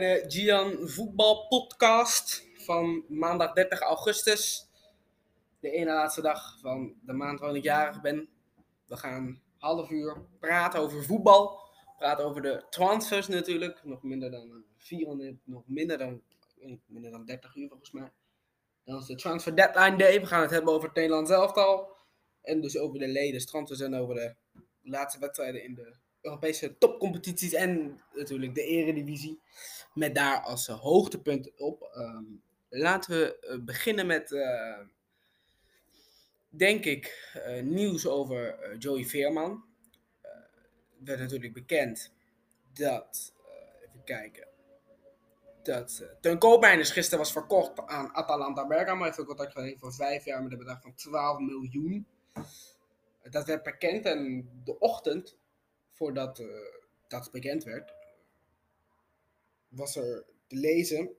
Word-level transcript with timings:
De 0.00 0.24
Gian 0.28 0.88
Voetbal 0.88 1.46
Podcast 1.46 2.46
van 2.54 3.04
maandag 3.08 3.52
30 3.52 3.80
augustus. 3.80 4.68
De 5.58 5.70
ene 5.70 5.92
laatste 5.92 6.22
dag 6.22 6.58
van 6.60 6.94
de 7.02 7.12
maand 7.12 7.40
waarin 7.40 7.58
ik 7.58 7.64
jarig 7.64 8.00
ben. 8.00 8.28
We 8.86 8.96
gaan 8.96 9.42
half 9.58 9.90
uur 9.90 10.16
praten 10.38 10.80
over 10.80 11.04
voetbal. 11.04 11.60
Praten 11.98 12.24
over 12.24 12.42
de 12.42 12.64
transfers 12.70 13.28
natuurlijk. 13.28 13.84
Nog 13.84 14.02
minder 14.02 14.30
dan 14.30 14.64
400, 14.76 15.36
nog 15.44 15.62
minder 15.66 15.98
dan, 15.98 16.22
minder 16.86 17.10
dan 17.10 17.24
30 17.24 17.56
uur 17.56 17.68
volgens 17.68 17.92
mij. 17.92 18.12
Dan 18.84 18.98
is 18.98 19.06
de 19.06 19.14
transfer 19.14 19.56
deadline 19.56 19.96
day. 19.96 20.20
We 20.20 20.26
gaan 20.26 20.42
het 20.42 20.50
hebben 20.50 20.72
over 20.74 20.86
het 20.88 20.96
Nederlands 20.96 21.30
elftal. 21.30 21.96
En 22.42 22.60
dus 22.60 22.78
over 22.78 22.98
de 22.98 23.08
leden, 23.08 23.46
transfers 23.46 23.80
en 23.80 23.94
over 23.94 24.14
de 24.14 24.34
laatste 24.82 25.20
wedstrijden 25.20 25.64
in 25.64 25.74
de 25.74 25.96
Europese 26.20 26.78
topcompetities 26.78 27.52
en 27.52 28.00
natuurlijk 28.12 28.54
de 28.54 28.62
Eredivisie. 28.62 29.40
Met 29.94 30.14
daar 30.14 30.40
als 30.40 30.68
uh, 30.68 30.80
hoogtepunt 30.80 31.50
op. 31.56 31.82
Ehm, 31.82 32.24
laten 32.68 33.10
we 33.10 33.48
uh, 33.50 33.64
beginnen 33.64 34.06
met, 34.06 34.30
uh, 34.30 34.78
denk 36.48 36.84
ik, 36.84 37.34
nieuws 37.62 38.06
over 38.06 38.76
Joey 38.78 39.04
Veerman. 39.04 39.64
werd 41.04 41.18
natuurlijk 41.18 41.52
bekend 41.52 42.12
dat, 42.72 43.32
even 43.88 44.04
kijken, 44.04 44.48
dat 45.62 46.04
Teun 46.20 46.38
Koopmeiners 46.38 46.90
gisteren 46.90 47.18
was 47.18 47.32
verkocht 47.32 47.86
aan 47.86 48.14
Atalanta 48.14 48.66
Bergamo. 48.66 49.04
Heeft 49.04 49.18
een 49.18 49.24
contract 49.24 49.52
gekregen 49.52 49.78
voor 49.78 49.94
vijf 49.94 50.24
jaar 50.24 50.42
met 50.42 50.52
een 50.52 50.58
bedrag 50.58 50.82
van 50.82 50.94
12 50.94 51.38
miljoen. 51.38 52.06
Dat 53.30 53.46
werd 53.46 53.62
bekend 53.62 54.04
en 54.04 54.50
de 54.64 54.78
ochtend 54.78 55.36
voordat 56.00 56.40
uh, 56.40 56.46
dat 57.08 57.30
bekend 57.30 57.64
werd, 57.64 57.92
was 59.68 59.96
er 59.96 60.24
te 60.46 60.56
lezen. 60.56 61.10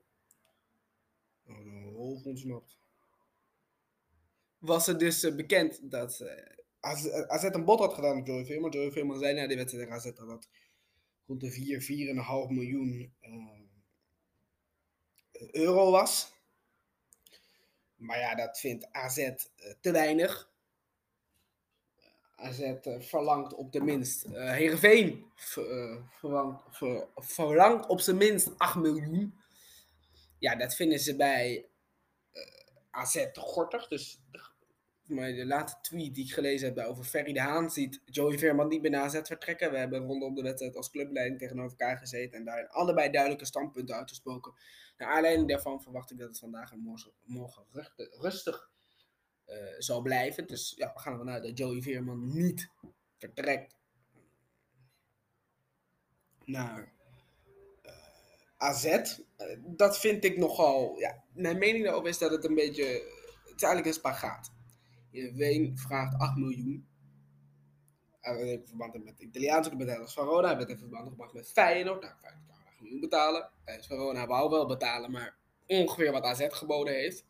Oh. 1.48 2.64
Was 4.58 4.88
er 4.88 4.98
dus 4.98 5.24
uh, 5.24 5.36
bekend 5.36 5.92
dat 5.92 6.20
uh, 6.20 6.32
AZ, 7.28 7.44
een 7.44 7.66
bod 7.66 7.80
had 7.80 7.94
gedaan 7.94 8.20
op 8.20 8.28
Joey 8.28 8.46
Veerman. 8.46 8.72
Joey 8.72 8.92
Veerman 8.92 9.20
zei 9.20 9.34
na 9.34 9.48
die 9.48 9.58
wedstrijd 9.58 9.84
tegen 9.84 10.00
AZ 10.00 10.18
dat 10.18 10.28
dat 10.28 10.50
rond 11.26 11.42
de 11.42 11.52
4, 11.52 11.82
4,5 12.48 12.54
miljoen 12.54 13.14
euro 15.52 15.92
was. 15.92 16.34
Maar 17.96 18.20
ja, 18.20 18.36
dat 18.36 18.60
vindt 18.60 18.92
AZ 18.92 19.30
te 19.82 19.92
weinig. 19.92 20.51
AZ 22.42 22.60
uh, 22.60 23.00
verlangt 23.00 23.54
op 23.54 23.72
de 23.72 23.82
minst. 23.82 24.26
Uh, 24.26 24.52
Heerenveen 24.52 25.26
uh, 25.58 25.96
verlangt, 26.10 26.64
ver, 26.70 27.08
verlangt 27.16 27.88
op 27.88 28.00
zijn 28.00 28.18
minst 28.18 28.50
8 28.58 28.76
miljoen. 28.76 29.40
Ja, 30.40 30.56
dat 30.56 30.76
vinden 30.76 31.00
ze 31.00 31.16
bij 31.16 31.66
AZ 32.92 33.14
te 33.14 33.40
gortig. 33.40 33.88
Dus 33.88 34.20
maar 35.12 35.34
de 35.34 35.46
laatste 35.46 35.80
tweet 35.82 36.16
die 36.16 36.26
ik 36.26 36.34
gelezen 36.34 36.74
heb 36.74 36.86
over 36.86 37.04
Ferry 37.04 37.34
de 37.34 37.42
Haan 37.42 37.70
ziet 37.70 38.02
Joey 38.06 38.38
Veerman 38.38 38.68
niet 38.68 38.82
meer 38.82 38.92
naar 38.92 39.04
AZ 39.04 39.20
vertrekken. 39.24 39.72
We 39.72 39.78
hebben 39.78 40.06
rondom 40.06 40.36
de 40.36 40.42
wedstrijd 40.42 40.76
als 40.76 40.90
clubleiding 40.90 41.40
tegenover 41.40 41.72
elkaar 41.80 41.98
gezeten 41.98 42.38
en 42.38 42.46
daar 42.46 42.68
allebei 42.68 43.12
duidelijke 43.12 43.46
standpunten 43.46 43.96
uitgesproken. 43.96 44.54
Naar 44.98 45.10
aanleiding 45.10 45.48
daarvan 45.48 45.82
verwacht 45.82 46.12
ik 46.12 46.18
dat 46.18 46.28
het 46.28 46.40
vandaag 46.40 46.72
en 46.72 46.80
morgen, 46.80 47.12
morgen 47.24 47.66
rustig 48.20 48.56
uh, 48.56 48.71
zal 49.78 50.02
blijven. 50.02 50.48
Dus 50.48 50.74
ja, 50.78 50.92
we 50.94 51.00
gaan 51.00 51.14
ervan 51.14 51.30
uit 51.30 51.44
dat 51.44 51.58
Joey 51.58 51.82
Veerman 51.82 52.28
niet 52.34 52.70
vertrekt 53.18 53.76
naar 56.46 56.92
uh, 57.86 57.92
AZ. 58.58 58.86
Uh, 58.86 59.14
dat 59.60 60.00
vind 60.00 60.24
ik 60.24 60.38
nogal. 60.38 61.00
Ja, 61.00 61.24
mijn 61.34 61.58
mening 61.58 61.84
daarover 61.84 62.10
is 62.10 62.18
dat 62.18 62.32
het 62.32 62.46
een 62.46 62.56
beetje. 62.56 62.86
Het 62.86 63.56
is 63.56 63.64
eigenlijk 63.64 63.86
een 63.86 63.94
spagaat. 63.94 64.52
Ween 65.12 65.78
vraagt 65.78 66.18
8 66.18 66.36
miljoen. 66.36 66.88
Hij 68.20 68.36
heeft 68.36 68.62
in 68.62 68.68
verband 68.68 69.04
met 69.04 69.18
de 69.18 69.24
Italiaanse 69.24 69.70
club 69.70 69.90
als 70.00 70.14
Verona. 70.14 70.48
Hij 70.48 70.58
werd 70.58 70.70
in 70.70 70.78
verband 70.78 71.08
gebracht 71.08 71.34
met 71.34 71.52
Feyenoord. 71.52 72.02
Nou, 72.02 72.14
Feyenoord 72.20 72.48
kan 72.48 72.58
8 72.66 72.82
miljoen 72.82 73.00
betalen. 73.00 73.50
Verona 73.66 74.28
wou 74.28 74.50
wel 74.50 74.66
betalen, 74.66 75.12
maar 75.12 75.36
ongeveer 75.68 76.12
wat 76.12 76.24
AZ 76.24 76.48
geboden 76.50 76.94
heeft. 76.94 77.26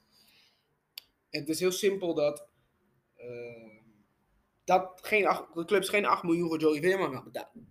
Het 1.32 1.50
is 1.50 1.60
heel 1.60 1.72
simpel 1.72 2.14
dat, 2.14 2.48
uh, 3.18 3.80
dat 4.64 5.00
geen 5.02 5.24
de 5.54 5.66
clubs 5.66 5.90
geen 5.90 6.06
8 6.06 6.24
miljoen 6.24 6.48
voor 6.48 6.60
Joey 6.60 6.82
Veerman 6.82 7.14
gaan 7.14 7.24
betalen. 7.24 7.70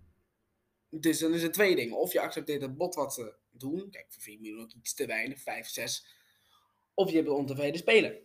Dus 0.89 1.19
dan 1.19 1.33
is 1.33 1.43
er 1.43 1.51
twee 1.51 1.75
dingen. 1.75 1.97
Of 1.97 2.13
je 2.13 2.19
accepteert 2.19 2.61
het 2.61 2.77
bod 2.77 2.95
wat 2.95 3.13
ze 3.13 3.33
doen. 3.51 3.89
Kijk, 3.89 4.05
voor 4.09 4.21
4 4.21 4.39
miljoen 4.39 4.61
ook 4.61 4.73
iets 4.73 4.93
te 4.93 5.05
weinig, 5.05 5.41
5, 5.41 5.67
6. 5.67 6.05
Of 6.93 7.09
je 7.09 7.15
hebt 7.15 7.27
een 7.27 7.33
ontevreden 7.33 7.79
speler. 7.79 8.19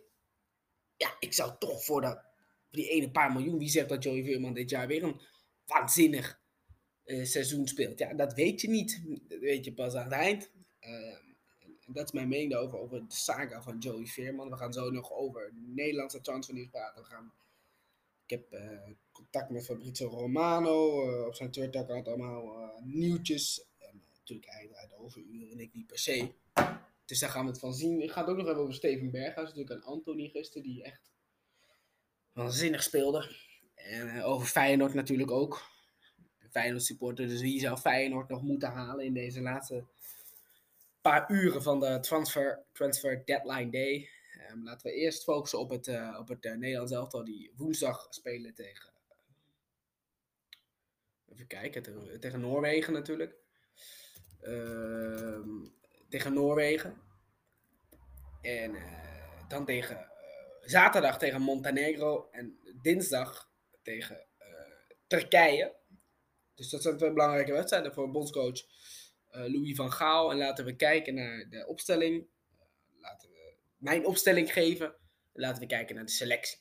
Ja, 0.95 1.15
ik 1.19 1.33
zou 1.33 1.51
toch 1.59 1.83
voor, 1.83 2.01
dat, 2.01 2.15
voor 2.15 2.77
die 2.77 2.89
ene 2.89 3.11
paar 3.11 3.31
miljoen. 3.31 3.57
Wie 3.57 3.69
zegt 3.69 3.89
dat 3.89 4.03
Joey 4.03 4.23
Veerman 4.23 4.53
dit 4.53 4.69
jaar 4.69 4.87
weer 4.87 5.03
een 5.03 5.21
waanzinnig 5.65 6.39
uh, 7.05 7.25
seizoen 7.25 7.67
speelt? 7.67 7.99
Ja, 7.99 8.13
dat 8.13 8.33
weet 8.33 8.61
je 8.61 8.69
niet. 8.69 9.01
Dat 9.27 9.39
weet 9.39 9.65
je 9.65 9.73
pas 9.73 9.93
aan 9.93 10.03
het 10.03 10.13
eind. 10.13 10.51
Uh, 10.81 11.26
dat 11.87 12.05
is 12.05 12.11
mijn 12.11 12.27
mening 12.27 12.51
daarover, 12.51 12.79
over 12.79 13.07
de 13.07 13.15
saga 13.15 13.61
van 13.61 13.77
Joey 13.77 14.05
Veerman. 14.05 14.49
We 14.49 14.57
gaan 14.57 14.73
zo 14.73 14.89
nog 14.89 15.11
over 15.11 15.53
Nederlandse 15.53 16.21
transfernieuws 16.21 16.69
praten. 16.69 17.01
We 17.01 17.07
gaan, 17.07 17.31
ik 18.25 18.29
heb 18.29 18.53
uh, 18.53 18.79
contact 19.11 19.49
met 19.49 19.65
Fabrizio 19.65 20.07
Romano. 20.07 21.09
Uh, 21.09 21.25
op 21.25 21.35
zijn 21.35 21.51
Twitter-account 21.51 22.07
allemaal 22.07 22.59
uh, 22.59 22.83
nieuwtjes. 22.83 23.65
En 23.77 24.03
natuurlijk 24.17 24.49
hij 24.51 24.69
uit 24.73 24.93
overuren 24.93 25.51
en 25.51 25.59
ik 25.59 25.73
niet 25.73 25.87
per 25.87 25.99
se. 25.99 26.31
Dus 27.05 27.19
daar 27.19 27.29
gaan 27.29 27.45
we 27.45 27.51
het 27.51 27.59
van 27.59 27.73
zien. 27.73 28.01
Ik 28.01 28.11
ga 28.11 28.21
het 28.21 28.29
ook 28.29 28.37
nog 28.37 28.47
even 28.47 28.61
over 28.61 28.73
Steven 28.73 29.11
Berghuis. 29.11 29.47
Natuurlijk 29.47 29.71
aan 29.71 29.91
Anthony 29.91 30.27
gisteren, 30.27 30.63
die 30.63 30.83
echt 30.83 31.11
waanzinnig 32.33 32.83
speelde. 32.83 33.35
En 33.75 34.23
over 34.23 34.47
Feyenoord 34.47 34.93
natuurlijk 34.93 35.31
ook. 35.31 35.75
Feyenoord 36.49 36.83
supporter, 36.83 37.27
dus 37.27 37.41
wie 37.41 37.59
zou 37.59 37.77
Feyenoord 37.77 38.29
nog 38.29 38.41
moeten 38.41 38.69
halen 38.71 39.05
in 39.05 39.13
deze 39.13 39.41
laatste 39.41 39.85
paar 41.07 41.31
uren 41.31 41.63
van 41.63 41.79
de 41.79 41.99
transfer, 41.99 42.65
transfer 42.71 43.25
deadline 43.25 43.69
day. 43.69 44.09
Um, 44.51 44.63
laten 44.63 44.87
we 44.87 44.93
eerst 44.93 45.23
focussen 45.23 45.59
op 45.59 45.69
het, 45.69 45.87
uh, 45.87 46.17
op 46.19 46.27
het 46.27 46.45
uh, 46.45 46.55
Nederlands 46.55 46.91
elftal 46.91 47.23
die 47.23 47.51
woensdag 47.55 48.07
spelen 48.09 48.53
tegen. 48.53 48.93
Even 51.29 51.47
kijken, 51.47 52.19
tegen, 52.19 52.39
Noorwegen 52.39 52.93
natuurlijk. 52.93 53.35
Uh, 54.41 55.39
tegen 56.09 56.33
Noorwegen. 56.33 57.01
En 58.41 58.75
uh, 58.75 59.47
dan 59.47 59.65
tegen 59.65 60.11
zaterdag 60.61 61.17
tegen 61.17 61.41
Montenegro. 61.41 62.27
En 62.31 62.59
dinsdag 62.81 63.51
tegen 63.81 64.27
Turkije. 65.07 65.75
Dus 66.55 66.69
dat 66.69 66.81
zijn 66.81 66.97
twee 66.97 67.13
belangrijke 67.13 67.51
wedstrijden 67.51 67.93
voor 67.93 68.11
bondscoach 68.11 68.65
Louis 69.39 69.75
van 69.75 69.91
Gaal. 69.91 70.31
En 70.31 70.37
laten 70.37 70.65
we 70.65 70.75
kijken 70.75 71.13
naar 71.13 71.49
de 71.49 71.67
opstelling. 71.67 72.15
Uh, 72.15 72.65
laten 73.01 73.29
we 73.29 73.55
mijn 73.77 74.05
opstelling 74.05 74.53
geven. 74.53 74.95
Laten 75.33 75.61
we 75.61 75.67
kijken 75.67 75.95
naar 75.95 76.05
de 76.05 76.11
selectie. 76.11 76.57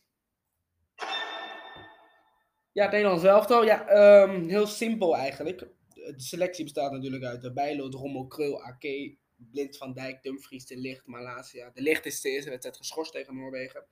Ja, 2.73 2.83
het 2.83 2.93
Nederlands 2.93 3.25
elftal. 3.25 3.65
Ja, 3.65 3.91
um, 4.23 4.49
heel 4.49 4.67
simpel 4.67 5.17
eigenlijk. 5.17 5.59
De 5.95 6.15
selectie 6.17 6.65
bestaat 6.65 6.93
natuurlijk 6.93 7.25
uit 7.25 7.55
Bijlo, 7.55 7.89
Drommel, 7.89 8.27
Krul, 8.27 8.63
Ake, 8.63 9.17
Blind 9.37 9.77
van 9.77 9.93
Dijk, 9.93 10.23
Dumfries, 10.23 10.67
De 10.67 10.77
Licht, 10.77 11.07
Malasia. 11.07 11.71
De 11.75 11.83
Licht 11.83 12.07
is 12.07 12.21
de 12.21 12.31
eerste 12.31 12.51
wedstrijd 12.51 12.77
geschorst 12.77 13.13
tegen 13.13 13.35
Noorwegen. 13.35 13.87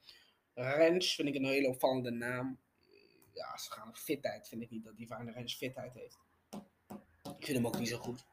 Rens 0.54 1.14
vind 1.14 1.28
ik 1.28 1.34
een 1.34 1.44
hele 1.44 1.68
opvallende 1.68 2.10
naam. 2.10 2.60
Ja, 3.32 3.56
ze 3.56 3.70
gaan 3.70 3.96
fitheid, 3.96 4.48
vind 4.48 4.62
ik 4.62 4.70
niet 4.70 4.84
dat 4.84 4.96
die 4.96 5.06
van 5.06 5.30
Rens 5.30 5.56
fitheid 5.56 5.94
heeft. 5.94 6.18
Ik 7.38 7.44
vind 7.46 7.56
hem 7.56 7.66
ook 7.66 7.78
niet 7.78 7.88
zo 7.88 7.98
goed. 7.98 8.24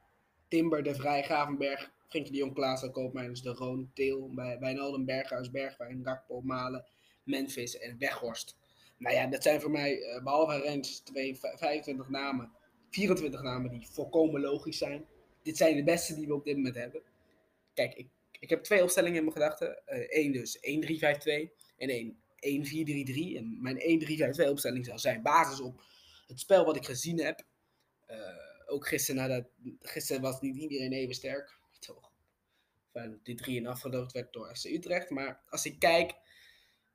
Timber, 0.52 0.84
De 0.84 0.96
Vrij, 0.96 1.24
Gravenberg, 1.24 1.92
Frenkie 2.08 2.32
de 2.32 2.38
Jong, 2.38 2.54
Klaassen, 2.54 2.92
Koopmeiners, 2.92 3.42
De 3.42 3.50
Roon, 3.50 3.92
Teel, 3.94 4.32
Wijnaldum, 4.36 5.06
Berghuis, 5.06 5.52
Bergwijn, 5.52 6.02
Gakpo, 6.04 6.42
Malen, 6.42 6.86
Memphis 7.24 7.78
en 7.78 7.98
Weghorst. 7.98 8.58
Nou 8.98 9.16
ja, 9.16 9.28
dat 9.28 9.44
zijn 9.44 9.62
voor 9.62 9.72
mij, 9.72 9.98
uh, 9.98 10.24
behalve 10.24 10.60
Rens, 10.60 11.00
2, 11.00 11.36
25 11.36 12.10
namen, 12.10 12.52
24 12.90 13.42
namen 13.42 13.72
die 13.72 13.88
volkomen 13.92 14.42
logisch 14.42 14.78
zijn. 14.78 15.06
Dit 15.44 15.58
zijn 15.58 15.76
de 15.76 15.84
beste 15.84 16.16
die 16.16 16.28
we 16.28 16.34
op 16.34 16.46
dit 16.46 16.56
moment 16.56 16.76
hebben. 16.76 17.02
Kijk, 17.74 17.94
ik, 17.94 18.08
ik 18.40 18.50
heb 18.50 18.64
twee 18.64 18.84
opstellingen 18.84 19.18
in 19.18 19.24
mijn 19.24 19.36
gedachten. 19.36 19.82
Eén 19.86 20.34
uh, 20.34 20.40
dus 20.40 20.58
1-3-5-2 20.58 21.52
en 21.78 21.90
één 21.90 22.16
1-4-3-3. 23.36 23.38
En 23.38 23.58
mijn 23.62 24.04
1-3-5-2 24.46 24.50
opstelling 24.50 24.86
zal 24.86 25.00
zijn 25.00 25.22
basis 25.22 25.62
op 25.62 25.84
het 26.28 26.40
spel 26.40 26.66
wat 26.66 26.76
ik 26.76 26.86
gezien 26.86 27.20
heb. 27.20 27.44
Uh, 28.10 28.51
ook 28.72 28.88
gisteren, 28.88 29.22
nadat, 29.22 29.46
gisteren 29.80 30.22
was 30.22 30.42
niet 30.42 30.56
iedereen 30.56 30.92
even 30.92 31.16
sterk. 31.16 31.60
Toch. 31.80 32.12
Dat 32.92 33.26
die 33.26 33.62
3-1 33.62 33.68
afgeloofd 33.68 34.12
werd 34.12 34.34
door 34.34 34.56
FC 34.56 34.66
Utrecht. 34.66 35.10
Maar 35.10 35.44
als 35.50 35.66
ik 35.66 35.80
kijk, 35.80 36.16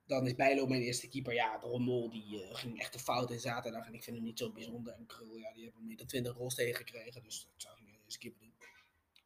dan 0.05 0.25
is 0.25 0.35
Bijlo 0.35 0.67
mijn 0.67 0.81
eerste 0.81 1.07
keeper. 1.07 1.33
Ja, 1.33 1.57
de 1.57 1.65
Rommel 1.65 2.09
die 2.09 2.43
uh, 2.43 2.55
ging 2.55 2.79
echt 2.79 2.93
een 2.93 2.99
fout 2.99 3.31
in 3.31 3.39
zaterdag. 3.39 3.87
En 3.87 3.93
ik 3.93 4.03
vind 4.03 4.15
hem 4.15 4.25
niet 4.25 4.39
zo 4.39 4.51
bijzonder. 4.51 4.93
En 4.93 5.05
Krul, 5.05 5.35
ja, 5.35 5.53
die 5.53 5.63
hebben 5.63 5.85
meer 5.85 5.97
dan 5.97 6.07
20 6.07 6.33
goals 6.33 6.55
tegengekregen. 6.55 7.23
Dus 7.23 7.47
dat 7.51 7.61
zou 7.61 7.77
ik 7.77 7.83
niet 7.85 7.93
de 7.93 8.01
eerste 8.03 8.19
keeper 8.19 8.39
doen. 8.39 8.53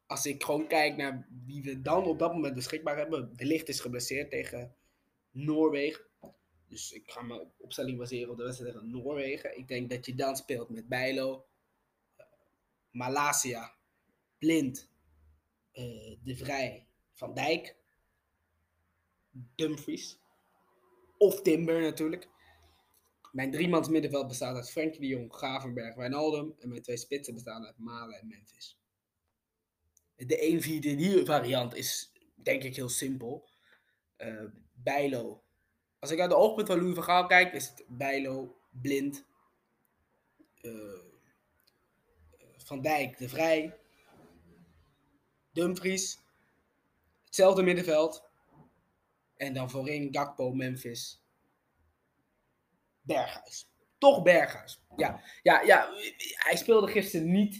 als 0.05 0.25
ik 0.25 0.43
gewoon 0.43 0.67
kijk 0.67 0.97
naar 0.97 1.27
wie 1.45 1.63
we 1.63 1.81
dan 1.81 2.05
op 2.05 2.19
dat 2.19 2.33
moment 2.33 2.55
beschikbaar 2.55 2.97
hebben. 2.97 3.37
De 3.37 3.45
licht 3.45 3.69
is 3.69 3.79
geblesseerd 3.79 4.29
tegen 4.29 4.75
Noorwegen. 5.31 6.05
Dus 6.67 6.91
ik 6.91 7.11
ga 7.11 7.21
mijn 7.21 7.51
opstelling 7.57 7.97
baseren 7.97 8.31
op 8.31 8.37
de 8.37 8.43
wedstrijd 8.43 8.73
tegen 8.73 8.89
Noorwegen. 8.89 9.57
Ik 9.57 9.67
denk 9.67 9.89
dat 9.89 10.05
je 10.05 10.15
dan 10.15 10.35
speelt 10.35 10.69
met 10.69 10.87
Bijlo, 10.87 11.45
Malasia, 12.91 13.73
Blind, 14.37 14.89
uh, 15.73 16.17
De 16.23 16.35
Vrij, 16.35 16.87
Van 17.11 17.33
Dijk, 17.33 17.75
Dumfries. 19.55 20.19
Of 21.17 21.41
Timber 21.41 21.81
natuurlijk. 21.81 22.29
Mijn 23.31 23.51
driemans 23.51 23.89
middenveld 23.89 24.27
bestaat 24.27 24.55
uit 24.55 24.71
Frenkie 24.71 24.99
de 24.99 25.07
Jong, 25.07 25.33
Gravenberg, 25.33 25.95
Wijnaldum. 25.95 26.55
En 26.59 26.69
mijn 26.69 26.81
twee 26.81 26.97
spitsen 26.97 27.33
bestaan 27.33 27.65
uit 27.65 27.77
Malen 27.77 28.19
en 28.19 28.27
Memphis. 28.27 28.79
De 30.15 31.21
1-4-3 31.21 31.25
variant 31.25 31.75
is 31.75 32.11
denk 32.35 32.63
ik 32.63 32.75
heel 32.75 32.89
simpel. 32.89 33.49
Uh, 34.17 34.43
Bijlo. 34.73 35.43
Als 35.99 36.11
ik 36.11 36.19
uit 36.19 36.29
de 36.29 36.35
oogpunt 36.35 36.67
van 36.67 36.79
Louis 36.79 36.95
van 36.95 37.03
Gaal 37.03 37.25
kijk, 37.25 37.53
is 37.53 37.67
het 37.67 37.83
Bijlo, 37.87 38.57
Blind, 38.69 39.25
uh, 40.61 41.10
Van 42.71 42.81
Dijk, 42.81 43.17
De 43.17 43.29
Vrij, 43.29 43.77
Dumfries. 45.53 46.19
Hetzelfde 47.25 47.63
middenveld. 47.63 48.29
En 49.35 49.53
dan 49.53 49.69
voorin 49.69 50.07
Gakpo, 50.11 50.53
Memphis, 50.53 51.21
Berghuis. 53.01 53.69
Toch 53.97 54.23
Berghuis. 54.23 54.81
Ja, 54.97 55.21
ja, 55.43 55.61
ja 55.61 55.89
hij 56.33 56.55
speelde 56.55 56.87
gisteren 56.87 57.31
niet. 57.31 57.55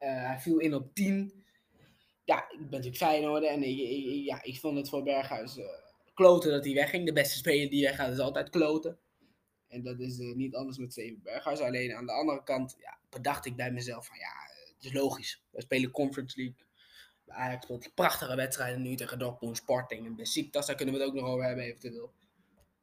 Uh, 0.00 0.26
hij 0.26 0.38
viel 0.40 0.58
in 0.58 0.74
op 0.74 0.94
10. 0.94 1.44
Ja, 2.24 2.50
ik 2.50 2.58
ben 2.58 2.70
natuurlijk 2.70 2.96
Feyenoord 2.96 3.44
en 3.44 3.62
ik, 3.62 3.78
ja, 4.24 4.42
ik 4.42 4.58
vond 4.58 4.76
het 4.76 4.88
voor 4.88 5.02
Berghuis 5.02 5.56
uh, 5.56 5.64
kloten 6.14 6.50
dat 6.50 6.64
hij 6.64 6.74
wegging. 6.74 7.06
De 7.06 7.12
beste 7.12 7.38
speler 7.38 7.70
die 7.70 7.84
weggaat 7.84 8.12
is 8.12 8.18
altijd 8.18 8.50
kloten. 8.50 8.98
En 9.68 9.82
dat 9.82 10.00
is 10.00 10.18
uh, 10.18 10.34
niet 10.34 10.54
anders 10.54 10.78
met 10.78 10.92
Steven 10.92 11.22
Berghuis. 11.22 11.60
Alleen 11.60 11.94
aan 11.94 12.06
de 12.06 12.12
andere 12.12 12.42
kant 12.42 12.76
ja, 12.78 12.98
bedacht 13.10 13.46
ik 13.46 13.56
bij 13.56 13.72
mezelf 13.72 14.06
van 14.06 14.18
ja, 14.18 14.49
is 14.84 14.92
logisch. 14.92 15.42
We 15.50 15.60
spelen 15.60 15.90
Conference 15.90 16.40
League. 16.40 16.68
Ajax 17.26 17.64
speelt 17.64 17.82
die 17.82 17.92
prachtige 17.92 18.36
wedstrijden 18.36 18.82
nu 18.82 18.94
tegen 18.94 19.18
Dortmund, 19.18 19.56
Sporting 19.56 20.06
en 20.06 20.16
Besiktas. 20.16 20.66
Daar 20.66 20.76
kunnen 20.76 20.94
we 20.94 21.00
het 21.00 21.08
ook 21.08 21.14
nog 21.16 21.26
over 21.26 21.44
hebben 21.44 21.64
eventueel. 21.64 22.12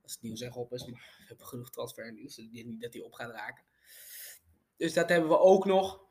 Als 0.01 0.13
het 0.13 0.21
nieuws 0.21 0.41
echt 0.41 0.55
op 0.55 0.73
is. 0.73 0.85
Maar 0.85 1.15
we 1.17 1.23
hebben 1.27 1.45
genoeg 1.45 1.69
transfernieuws. 1.69 2.35
Dus 2.35 2.47
niet 2.51 2.81
dat 2.81 2.93
hij 2.93 3.01
op 3.01 3.13
gaat 3.13 3.31
raken. 3.31 3.63
Dus 4.77 4.93
dat 4.93 5.09
hebben 5.09 5.29
we 5.29 5.39
ook 5.39 5.65
nog. 5.65 6.05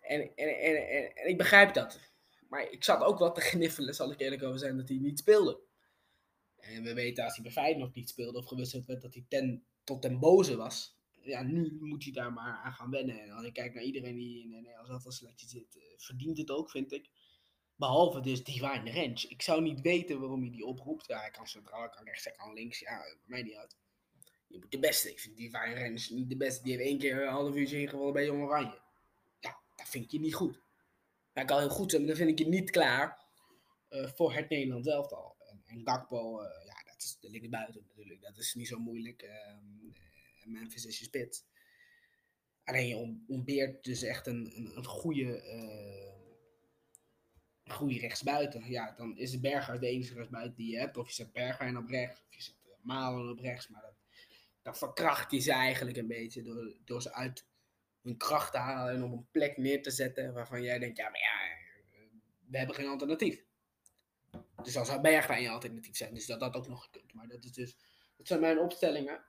En, 0.00 0.20
en, 0.36 0.58
en, 0.58 0.88
en, 1.14 1.28
ik 1.28 1.36
begrijp 1.36 1.74
dat. 1.74 2.00
Maar 2.48 2.70
ik 2.70 2.84
zat 2.84 3.02
ook 3.02 3.18
wat 3.18 3.34
te 3.34 3.40
gniffelen, 3.40 3.94
zal 3.94 4.12
ik 4.12 4.20
eerlijk 4.20 4.42
over 4.42 4.58
zijn, 4.58 4.76
dat 4.76 4.88
hij 4.88 4.98
niet 4.98 5.18
speelde. 5.18 5.60
En 6.56 6.82
we 6.82 6.94
weten 6.94 7.24
als 7.24 7.34
hij 7.34 7.42
bij 7.42 7.52
Feyenoord 7.52 7.94
niet 7.94 8.08
speelde 8.08 8.38
of 8.38 8.46
gewisseld 8.46 8.86
werd, 8.86 9.02
dat 9.02 9.14
hij 9.14 9.24
ten, 9.28 9.64
tot 9.84 10.02
ten 10.02 10.18
boze 10.18 10.56
was. 10.56 10.96
Ja, 11.24 11.42
nu 11.42 11.76
moet 11.80 12.02
hij 12.02 12.12
daar 12.12 12.32
maar 12.32 12.56
aan 12.56 12.72
gaan 12.72 12.90
wennen. 12.90 13.20
En 13.20 13.30
als 13.30 13.44
ik 13.44 13.52
kijk 13.52 13.74
naar 13.74 13.82
iedereen 13.82 14.16
die 14.16 14.42
in 14.42 14.50
de 14.50 14.56
Nederlandse 14.56 15.10
selectie 15.10 15.48
zit, 15.48 15.76
eh, 15.76 15.82
verdient 15.96 16.38
het 16.38 16.50
ook, 16.50 16.70
vind 16.70 16.92
ik. 16.92 17.10
Behalve 17.76 18.20
dus 18.20 18.44
Divine 18.44 18.92
Range. 18.92 19.24
Ik 19.28 19.42
zou 19.42 19.62
niet 19.62 19.80
weten 19.80 20.20
waarom 20.20 20.40
hij 20.40 20.50
die 20.50 20.64
oproept. 20.64 21.06
Ja, 21.06 21.18
hij 21.20 21.30
kan 21.30 21.46
centraal, 21.46 21.88
kan 21.88 22.04
rechts, 22.04 22.24
hij 22.24 22.32
kan 22.32 22.52
links. 22.52 22.78
Ja, 22.78 23.02
mij 23.24 23.42
niet 23.42 23.54
uit. 23.54 23.76
Je 24.46 24.58
moet 24.58 24.70
de 24.70 24.78
beste. 24.78 25.10
Ik 25.10 25.20
vind 25.20 25.36
Divine 25.36 25.74
Range 25.74 26.06
niet 26.08 26.28
de 26.28 26.36
beste. 26.36 26.62
Die 26.62 26.72
heeft 26.72 26.88
één 26.88 26.98
keer 26.98 27.22
een 27.22 27.32
half 27.32 27.54
uurtje 27.54 27.80
ingevallen 27.80 28.12
bij 28.12 28.24
Jong 28.24 28.42
Oranje. 28.42 28.80
Ja, 29.40 29.56
dat 29.76 29.88
vind 29.88 30.04
ik 30.04 30.10
je 30.10 30.20
niet 30.20 30.34
goed. 30.34 30.62
Hij 31.32 31.44
kan 31.44 31.58
heel 31.58 31.68
goed 31.68 31.90
zijn, 31.90 32.02
maar 32.02 32.14
dan 32.16 32.26
vind 32.26 32.40
ik 32.40 32.46
je 32.46 32.52
niet 32.52 32.70
klaar 32.70 33.24
uh, 33.90 34.08
voor 34.08 34.34
het 34.34 34.48
Nederlands 34.48 34.88
elftal. 34.88 35.36
En, 35.48 35.62
en 35.66 35.80
Gakpo, 35.84 36.42
uh, 36.42 36.48
ja, 36.66 36.82
dat 36.84 37.02
is 37.02 37.18
de 37.20 37.30
linkerbuiten 37.30 37.82
natuurlijk. 37.88 38.22
Dat 38.22 38.38
is 38.38 38.54
niet 38.54 38.68
zo 38.68 38.78
moeilijk. 38.78 39.22
Uh, 39.22 39.30
Memphis 40.50 40.84
is 40.84 40.98
je 40.98 41.04
spits. 41.04 41.44
Alleen 42.64 42.88
je 42.88 43.22
ontbeert 43.26 43.84
dus 43.84 44.02
echt 44.02 44.26
een, 44.26 44.72
een, 44.76 44.84
goede 44.84 45.42
goede 47.64 47.98
rechtsbuiten. 47.98 48.70
Ja, 48.70 48.94
dan 48.96 49.16
is 49.16 49.30
de 49.30 49.40
Berger 49.40 49.80
de 49.80 49.86
enige 49.86 50.14
rechtsbuiten 50.14 50.56
die 50.56 50.70
je 50.70 50.78
hebt. 50.78 50.96
Of 50.96 51.08
je 51.08 51.14
zet 51.14 51.32
Berger 51.32 51.78
op 51.78 51.88
rechts, 51.88 52.20
of 52.20 52.34
je 52.34 52.42
zet 52.42 52.54
uh, 52.64 52.72
Malen 52.82 53.30
op 53.30 53.38
rechts. 53.38 53.68
Maar 53.68 53.82
dat, 53.82 53.94
dan 54.62 54.76
verkracht 54.76 55.30
je 55.30 55.38
ze 55.38 55.52
eigenlijk 55.52 55.96
een 55.96 56.06
beetje 56.06 56.42
door, 56.42 56.76
door 56.84 57.02
ze 57.02 57.12
uit 57.12 57.46
hun 58.02 58.16
kracht 58.16 58.52
te 58.52 58.58
halen 58.58 58.94
en 58.94 59.02
op 59.02 59.12
een 59.12 59.28
plek 59.30 59.56
neer 59.56 59.82
te 59.82 59.90
zetten 59.90 60.32
waarvan 60.32 60.62
jij 60.62 60.78
denkt, 60.78 60.96
ja, 60.96 61.10
maar 61.10 61.20
ja, 61.20 61.54
we 62.50 62.58
hebben 62.58 62.76
geen 62.76 62.88
alternatief. 62.88 63.44
Dus 64.62 64.72
dan 64.72 64.86
zou 64.86 65.00
Bergwijn 65.00 65.42
je 65.42 65.48
alternatief 65.48 65.96
zijn. 65.96 66.14
Dus 66.14 66.26
dat 66.26 66.40
dat 66.40 66.54
ook 66.54 66.68
nog 66.68 66.84
gekund. 66.84 67.14
Maar 67.14 67.28
dat, 67.28 67.44
is 67.44 67.52
dus, 67.52 67.76
dat 68.16 68.26
zijn 68.26 68.40
mijn 68.40 68.58
opstellingen. 68.58 69.24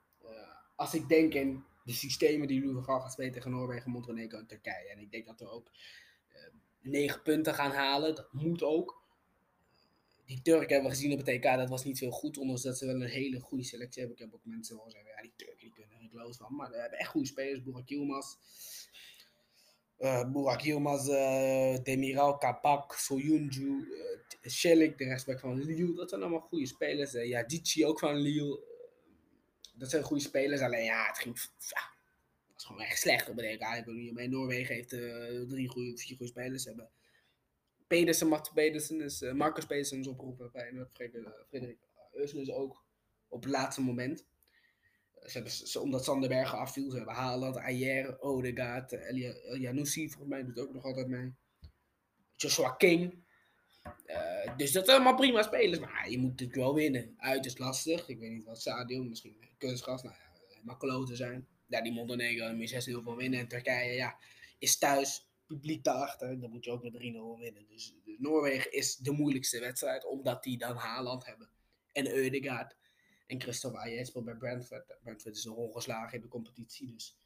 Als 0.76 0.94
ik 0.94 1.08
denk 1.08 1.34
in 1.34 1.64
de 1.84 1.94
systemen 1.94 2.48
die 2.48 2.66
Louis 2.66 2.86
van 2.86 3.02
gaat 3.02 3.12
spelen 3.12 3.32
tegen 3.32 3.52
Noorwegen, 3.52 3.92
Montenegro 3.92 4.38
en 4.38 4.48
Turkije. 4.48 4.90
En 4.90 5.00
ik 5.00 5.12
denk 5.12 5.26
dat 5.26 5.42
er 5.42 5.50
ook 5.50 5.72
negen 6.86 7.22
punten 7.22 7.54
gaan 7.54 7.72
halen. 7.72 8.16
Dat 8.16 8.34
moet 8.34 8.64
ook. 8.64 9.04
Die 10.26 10.42
Turken 10.42 10.74
hebben 10.74 10.92
we 10.92 10.96
gezien 10.96 11.12
op 11.12 11.18
het 11.18 11.28
EK, 11.28 11.44
dat 11.44 11.70
was 11.70 11.84
niet 11.84 11.98
veel 11.98 12.12
goed. 12.12 12.38
Ondanks 12.38 12.62
dat 12.62 12.78
ze 12.78 12.86
wel 12.86 12.96
een 12.96 13.08
hele 13.08 13.40
goede 13.40 13.64
selectie 13.64 14.02
hebben. 14.02 14.20
Ik 14.20 14.26
heb 14.26 14.34
ook 14.34 14.46
mensen 14.46 14.76
horen 14.76 14.92
zeggen, 14.92 15.10
ja 15.16 15.22
die 15.22 15.34
Turken 15.36 15.60
die 15.60 15.74
kunnen 15.74 16.02
er 16.02 16.10
geloof 16.10 16.36
van. 16.38 16.56
Maar 16.56 16.72
we 16.72 16.78
hebben 16.78 17.00
echt 17.00 17.10
goede 17.10 17.28
spelers. 17.28 17.64
Burak 17.64 17.90
Yilmaz. 17.90 18.36
Uh, 20.00 20.32
Burak 20.32 20.62
Yilmaz, 20.62 21.08
uh, 21.08 21.78
Demiral, 21.84 22.38
Kapak, 22.38 22.94
Soyuncu, 22.94 23.88
uh, 24.42 24.98
de 24.98 25.04
rechtsback 25.04 25.40
van 25.40 25.64
Lille. 25.64 25.94
Dat 25.94 26.10
zijn 26.10 26.22
allemaal 26.22 26.40
goede 26.40 26.66
spelers. 26.66 27.12
Ja, 27.12 27.44
Dici 27.44 27.86
ook 27.86 28.00
van 28.00 28.16
Lille. 28.16 28.74
Dat 29.78 29.90
zijn 29.90 30.04
goede 30.04 30.24
spelers. 30.24 30.62
Alleen 30.62 30.84
ja, 30.84 31.06
het 31.08 31.18
ging 31.18 31.40
ja, 31.58 31.90
is 32.58 32.64
gewoon 32.64 32.82
echt 32.82 33.00
slecht 33.00 33.30
op 33.30 33.38
de 33.38 33.48
EK. 33.48 34.14
Bij 34.14 34.28
Noorwegen 34.28 34.76
heeft 34.76 34.94
uh, 34.94 35.42
drie 35.42 35.68
goede, 35.68 35.98
vier 35.98 36.18
goede 36.18 36.32
spelers. 36.32 36.66
hebben 36.66 36.90
Pedersen, 37.88 38.28
Mats 38.28 38.50
Pedersen, 38.50 39.02
is, 39.02 39.22
uh, 39.22 39.34
Marcus 39.34 39.66
Pedersen 39.66 40.00
is 40.00 40.08
opgeroepen. 40.08 40.52
Bij 40.52 40.88
Frederik 40.94 41.78
Eusnes 42.14 42.52
ook 42.52 42.84
op 43.28 43.44
het 43.44 43.52
laatste 43.52 43.82
moment. 43.82 44.26
Ze 45.22 45.32
hebben, 45.32 45.52
ze, 45.52 45.80
omdat 45.80 46.04
Sander 46.04 46.30
Bergen 46.30 46.58
afviel, 46.58 46.90
ze 46.90 46.98
hebben 46.98 47.16
Haaland, 47.16 47.58
Ayer, 47.58 48.22
Odegaard, 48.22 48.98
Janussi 49.60 50.10
volgens 50.10 50.30
mij 50.30 50.44
doet 50.44 50.60
ook 50.60 50.74
nog 50.74 50.84
altijd 50.84 51.08
mee. 51.08 51.34
Joshua 52.36 52.70
King. 52.70 53.25
Uh, 54.08 54.58
dus 54.58 54.72
dat 54.72 54.86
zijn 54.86 54.98
allemaal 54.98 55.20
prima 55.20 55.42
spelers. 55.42 55.80
Maar 55.80 56.10
je 56.10 56.18
moet 56.18 56.30
natuurlijk 56.30 56.60
wel 56.60 56.74
winnen. 56.74 57.14
Uit 57.18 57.46
is 57.46 57.58
lastig. 57.58 58.08
Ik 58.08 58.20
weet 58.20 58.32
niet 58.32 58.46
wat 58.46 58.62
Sadio, 58.62 59.04
misschien 59.04 59.38
kunstgras. 59.58 60.04
Nou 60.04 60.16
ja, 60.16 60.60
makkeloten 60.64 61.16
zijn 61.16 61.48
ja, 61.68 61.82
die 61.82 61.94
Montenegro 61.94 62.54
moet 62.54 62.70
je 62.70 62.98
6-0 63.00 63.04
van 63.04 63.16
winnen. 63.16 63.40
En 63.40 63.48
Turkije 63.48 63.94
ja, 63.94 64.18
is 64.58 64.78
thuis, 64.78 65.30
publiek 65.46 65.84
daarachter. 65.84 66.40
Dan 66.40 66.50
moet 66.50 66.66
je 66.66 66.72
ook 66.72 66.84
met 66.84 66.94
3-0 66.94 66.98
winnen. 67.40 67.68
Dus, 67.68 67.96
dus, 68.04 68.16
Noorwegen 68.18 68.72
is 68.72 68.96
de 68.96 69.12
moeilijkste 69.12 69.60
wedstrijd, 69.60 70.06
omdat 70.06 70.44
die 70.44 70.58
dan 70.58 70.76
Haaland 70.76 71.26
hebben. 71.26 71.50
En 71.92 72.08
Eudegaard. 72.08 72.76
En 73.28 73.42
Christophe 73.42 73.78
Ayer 73.78 74.06
speelt 74.06 74.26
bij 74.26 74.36
Brentford. 74.36 74.98
Brentford 75.04 75.36
is 75.36 75.46
nog 75.46 75.56
ongeslagen 75.56 76.14
in 76.14 76.22
de 76.22 76.28
competitie, 76.28 76.92
dus... 76.92 77.18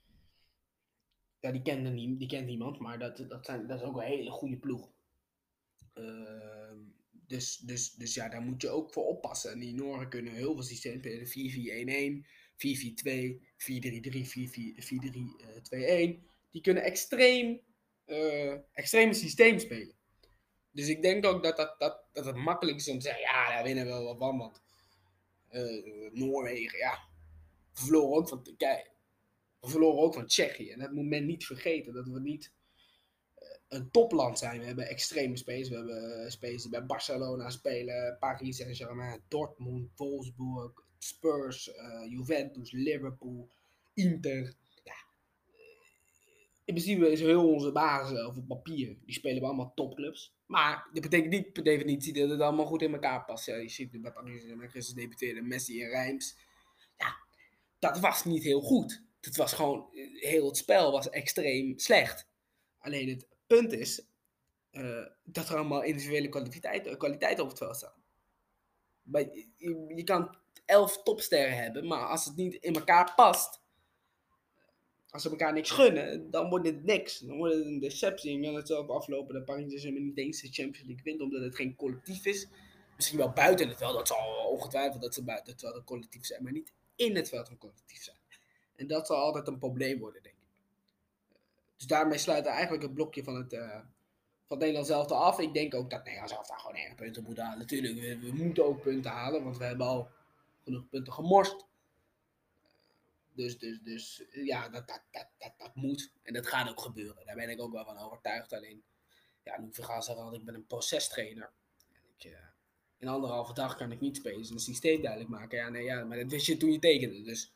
Ja, 1.41 1.51
die 1.51 1.61
kent, 1.61 1.95
die 2.19 2.27
kent 2.27 2.45
niemand, 2.45 2.79
maar 2.79 2.99
dat, 2.99 3.25
dat, 3.27 3.45
zijn, 3.45 3.67
dat 3.67 3.79
is 3.79 3.85
ook 3.85 3.95
een 3.95 4.03
hele 4.03 4.29
goede 4.29 4.57
ploeg. 4.57 4.89
Uh, 5.99 6.39
dus, 7.27 7.57
dus, 7.57 7.91
dus 7.91 8.13
ja, 8.13 8.29
daar 8.29 8.41
moet 8.41 8.61
je 8.61 8.69
ook 8.69 8.93
voor 8.93 9.05
oppassen. 9.05 9.51
En 9.51 9.59
die 9.59 9.73
Noren 9.73 10.09
kunnen 10.09 10.33
heel 10.33 10.53
veel 10.53 10.63
systemen 10.63 11.27
spelen. 11.27 12.23
4-4-1-1, 12.23 12.27
4-4-2, 12.55 13.41
4-3-3, 13.57 14.27
4-4-2-1. 16.15 16.27
Die 16.51 16.61
kunnen 16.61 16.83
extreem, 16.83 17.61
uh, 18.05 18.53
extreme 18.73 19.13
systeem 19.13 19.59
spelen. 19.59 19.95
Dus 20.71 20.87
ik 20.87 21.01
denk 21.01 21.25
ook 21.25 21.43
dat, 21.43 21.57
dat, 21.57 21.79
dat, 21.79 22.03
dat 22.13 22.25
het 22.25 22.35
makkelijk 22.35 22.77
is 22.77 22.89
om 22.89 22.99
te 22.99 23.05
zeggen, 23.05 23.21
ja, 23.21 23.49
daar 23.49 23.63
winnen 23.63 23.85
we 23.85 23.89
wel 23.89 24.03
wat 24.03 24.17
Want 24.17 24.61
uh, 25.51 26.11
Noorwegen, 26.13 26.77
ja. 26.77 27.07
We 27.73 27.79
verloren 27.81 28.17
ook 28.17 28.29
van 28.29 28.43
Turkije. 28.43 28.87
We 29.59 29.69
verloren 29.69 30.03
ook 30.03 30.13
van 30.13 30.27
Tsjechië. 30.27 30.69
En 30.69 30.79
dat 30.79 30.91
moet 30.91 31.05
men 31.05 31.25
niet 31.25 31.45
vergeten. 31.45 31.93
Dat 31.93 32.07
we 32.07 32.19
niet 32.19 32.53
een 33.69 33.91
topland 33.91 34.39
zijn. 34.39 34.59
We 34.59 34.65
hebben 34.65 34.87
extreme 34.87 35.37
spelers. 35.37 35.69
We 35.69 35.75
hebben 35.75 36.31
spelers 36.31 36.61
die 36.61 36.71
bij 36.71 36.85
Barcelona 36.85 37.49
spelen. 37.49 38.17
Paris 38.19 38.57
Saint-Germain, 38.57 39.21
Dortmund, 39.27 39.89
Wolfsburg, 39.95 40.71
Spurs, 40.97 41.67
uh, 41.67 42.09
Juventus, 42.09 42.71
Liverpool, 42.71 43.49
Inter. 43.93 44.53
Ja. 44.83 44.95
In 46.65 46.73
principe 46.73 47.11
is 47.11 47.19
heel 47.19 47.53
onze 47.53 47.71
basis 47.71 48.25
op 48.25 48.47
papier. 48.47 48.97
Die 49.05 49.15
spelen 49.15 49.39
we 49.39 49.45
allemaal 49.45 49.71
topclubs. 49.75 50.33
Maar 50.45 50.89
dat 50.93 51.01
betekent 51.01 51.31
niet 51.31 51.53
per 51.53 51.63
definitie 51.63 52.13
dat 52.13 52.29
het 52.29 52.41
allemaal 52.41 52.65
goed 52.65 52.81
in 52.81 52.93
elkaar 52.93 53.25
past. 53.25 53.45
Je 53.45 53.69
ziet 53.69 54.01
bij 54.01 54.11
Paris 54.11 54.43
en 54.43 54.69
Christus 54.69 54.93
debuteerde 54.93 55.41
Messi 55.41 55.83
en 55.83 55.89
Rijms. 55.89 56.37
Ja, 56.97 57.15
dat 57.79 57.99
was 57.99 58.25
niet 58.25 58.43
heel 58.43 58.61
goed. 58.61 59.03
Het 59.21 59.35
was 59.35 59.53
gewoon, 59.53 59.89
heel 60.13 60.47
het 60.47 60.57
spel 60.57 60.91
was 60.91 61.09
extreem 61.09 61.79
slecht. 61.79 62.27
Alleen 62.79 63.09
het 63.09 63.27
punt 63.49 63.73
is, 63.73 64.05
uh, 64.71 65.05
dat 65.23 65.49
er 65.49 65.55
allemaal 65.55 65.83
individuele 65.83 66.29
kwaliteit, 66.29 66.97
kwaliteit 66.97 67.39
op 67.39 67.47
het 67.47 67.57
veld 67.57 67.75
staan. 67.75 68.03
je, 69.11 69.47
je, 69.95 70.03
kan 70.03 70.37
elf 70.65 71.03
topsterren 71.03 71.57
hebben, 71.57 71.87
maar 71.87 72.07
als 72.07 72.25
het 72.25 72.35
niet 72.35 72.53
in 72.53 72.75
elkaar 72.75 73.13
past, 73.15 73.61
als 75.09 75.21
ze 75.21 75.29
elkaar 75.29 75.53
niks 75.53 75.69
gunnen, 75.71 76.31
dan 76.31 76.49
wordt 76.49 76.65
het 76.65 76.83
niks. 76.83 77.19
Dan 77.19 77.37
wordt 77.37 77.53
het 77.53 77.65
een 77.65 77.79
deceptie. 77.79 78.35
En 78.35 78.41
kan 78.41 78.55
het 78.55 78.67
zo 78.67 78.85
aflopen 78.85 79.33
dat 79.33 79.45
Paris 79.45 79.81
saint 79.81 79.99
niet 79.99 80.17
eens 80.17 80.41
de 80.41 80.47
Champions 80.47 80.87
League 80.87 81.03
wint, 81.03 81.21
omdat 81.21 81.41
het 81.41 81.55
geen 81.55 81.75
collectief 81.75 82.25
is. 82.25 82.47
Misschien 82.95 83.17
wel 83.17 83.31
buiten 83.31 83.67
het 83.67 83.77
veld, 83.77 83.93
dat 83.93 84.07
zal 84.07 84.47
ongetwijfeld 84.49 85.01
dat 85.01 85.13
ze 85.13 85.23
buiten 85.23 85.51
het 85.51 85.61
veld 85.61 85.75
een 85.75 85.83
collectief 85.83 86.25
zijn, 86.25 86.43
maar 86.43 86.51
niet 86.51 86.73
in 86.95 87.15
het 87.15 87.29
veld 87.29 87.49
een 87.49 87.57
collectief 87.57 88.03
zijn. 88.03 88.17
En 88.75 88.87
dat 88.87 89.07
zal 89.07 89.17
altijd 89.17 89.47
een 89.47 89.57
probleem 89.57 89.99
worden, 89.99 90.23
denk 90.23 90.35
ik. 90.35 90.38
Dus 91.79 91.87
daarmee 91.87 92.17
sluit 92.17 92.45
eigenlijk 92.45 92.83
het 92.83 92.93
blokje 92.93 93.23
van 93.23 93.35
het, 93.35 93.53
uh, 93.53 93.79
van 94.45 94.57
Nederland 94.57 94.87
zelf 94.87 95.11
af. 95.11 95.39
Ik 95.39 95.53
denk 95.53 95.73
ook 95.73 95.89
dat 95.89 96.03
Nederland 96.03 96.29
zelf 96.29 96.47
daar 96.47 96.59
gewoon 96.59 96.75
erg 96.75 96.95
punten 96.95 97.23
moet 97.23 97.37
halen. 97.37 97.57
Natuurlijk, 97.57 98.21
we, 98.21 98.31
moeten 98.33 98.65
ook 98.65 98.81
punten 98.81 99.11
halen, 99.11 99.43
want 99.43 99.57
we 99.57 99.63
hebben 99.63 99.87
al 99.87 100.09
genoeg 100.63 100.89
punten 100.89 101.13
gemorst. 101.13 101.65
Dus, 103.33 103.57
dus, 103.57 103.81
dus 103.81 104.23
ja, 104.31 104.69
dat, 104.69 104.87
dat, 104.87 105.01
dat, 105.37 105.53
dat, 105.57 105.75
moet. 105.75 106.11
En 106.23 106.33
dat 106.33 106.47
gaat 106.47 106.69
ook 106.69 106.81
gebeuren. 106.81 107.25
Daar 107.25 107.35
ben 107.35 107.49
ik 107.49 107.61
ook 107.61 107.71
wel 107.71 107.85
van 107.85 107.97
overtuigd. 107.97 108.53
Alleen, 108.53 108.83
ja, 109.43 109.59
nu 109.59 109.69
gaan 109.71 110.03
zeggen, 110.03 110.23
want 110.23 110.35
ik 110.35 110.45
ben 110.45 110.55
een 110.55 110.65
procestrainer. 110.65 111.51
En 111.93 112.01
ik, 112.17 112.23
uh, 112.23 112.37
in 112.97 113.07
anderhalve 113.07 113.53
dag 113.53 113.75
kan 113.75 113.91
ik 113.91 113.99
niet 113.99 114.17
spelen. 114.17 114.51
Een 114.51 114.59
systeem 114.59 115.01
duidelijk 115.01 115.31
maken. 115.31 115.57
Ja, 115.57 115.69
nee, 115.69 115.83
ja, 115.83 116.03
maar 116.03 116.17
dat 116.17 116.31
wist 116.31 116.45
je 116.45 116.57
toen 116.57 116.71
je 116.71 116.79
tekende. 116.79 117.21
Dus 117.21 117.53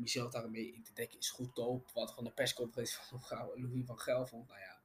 Michel 0.00 0.30
daarmee 0.30 0.72
in 0.72 0.82
te 0.82 0.92
dekken 0.92 1.18
is 1.18 1.30
goedkoop. 1.30 1.90
Wat 1.92 2.14
van 2.14 2.24
de 2.24 2.30
persconferentie 2.30 2.96
van 3.08 3.50
Louis 3.54 3.86
van 3.86 3.98
Gaal 3.98 4.26
vond. 4.26 4.48
Nou 4.48 4.60
ja. 4.60 4.80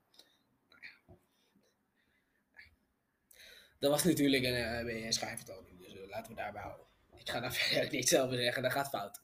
Nou 0.69 0.81
ja. 0.81 1.15
Dat 3.79 3.91
was 3.91 4.03
natuurlijk 4.03 4.43
een, 4.43 4.87
uh, 4.87 5.05
een 5.05 5.13
schijnvertoning. 5.13 5.79
Dus 5.79 5.93
uh, 5.93 6.07
laten 6.07 6.31
we 6.31 6.37
daarbij 6.37 6.61
houden. 6.61 6.85
Ik 7.15 7.29
ga 7.29 7.39
daar 7.39 7.53
verder 7.69 7.91
niet 7.91 8.07
zelf 8.07 8.33
zeggen. 8.33 8.63
Dat 8.63 8.71
gaat 8.71 8.89
fout. 8.89 9.21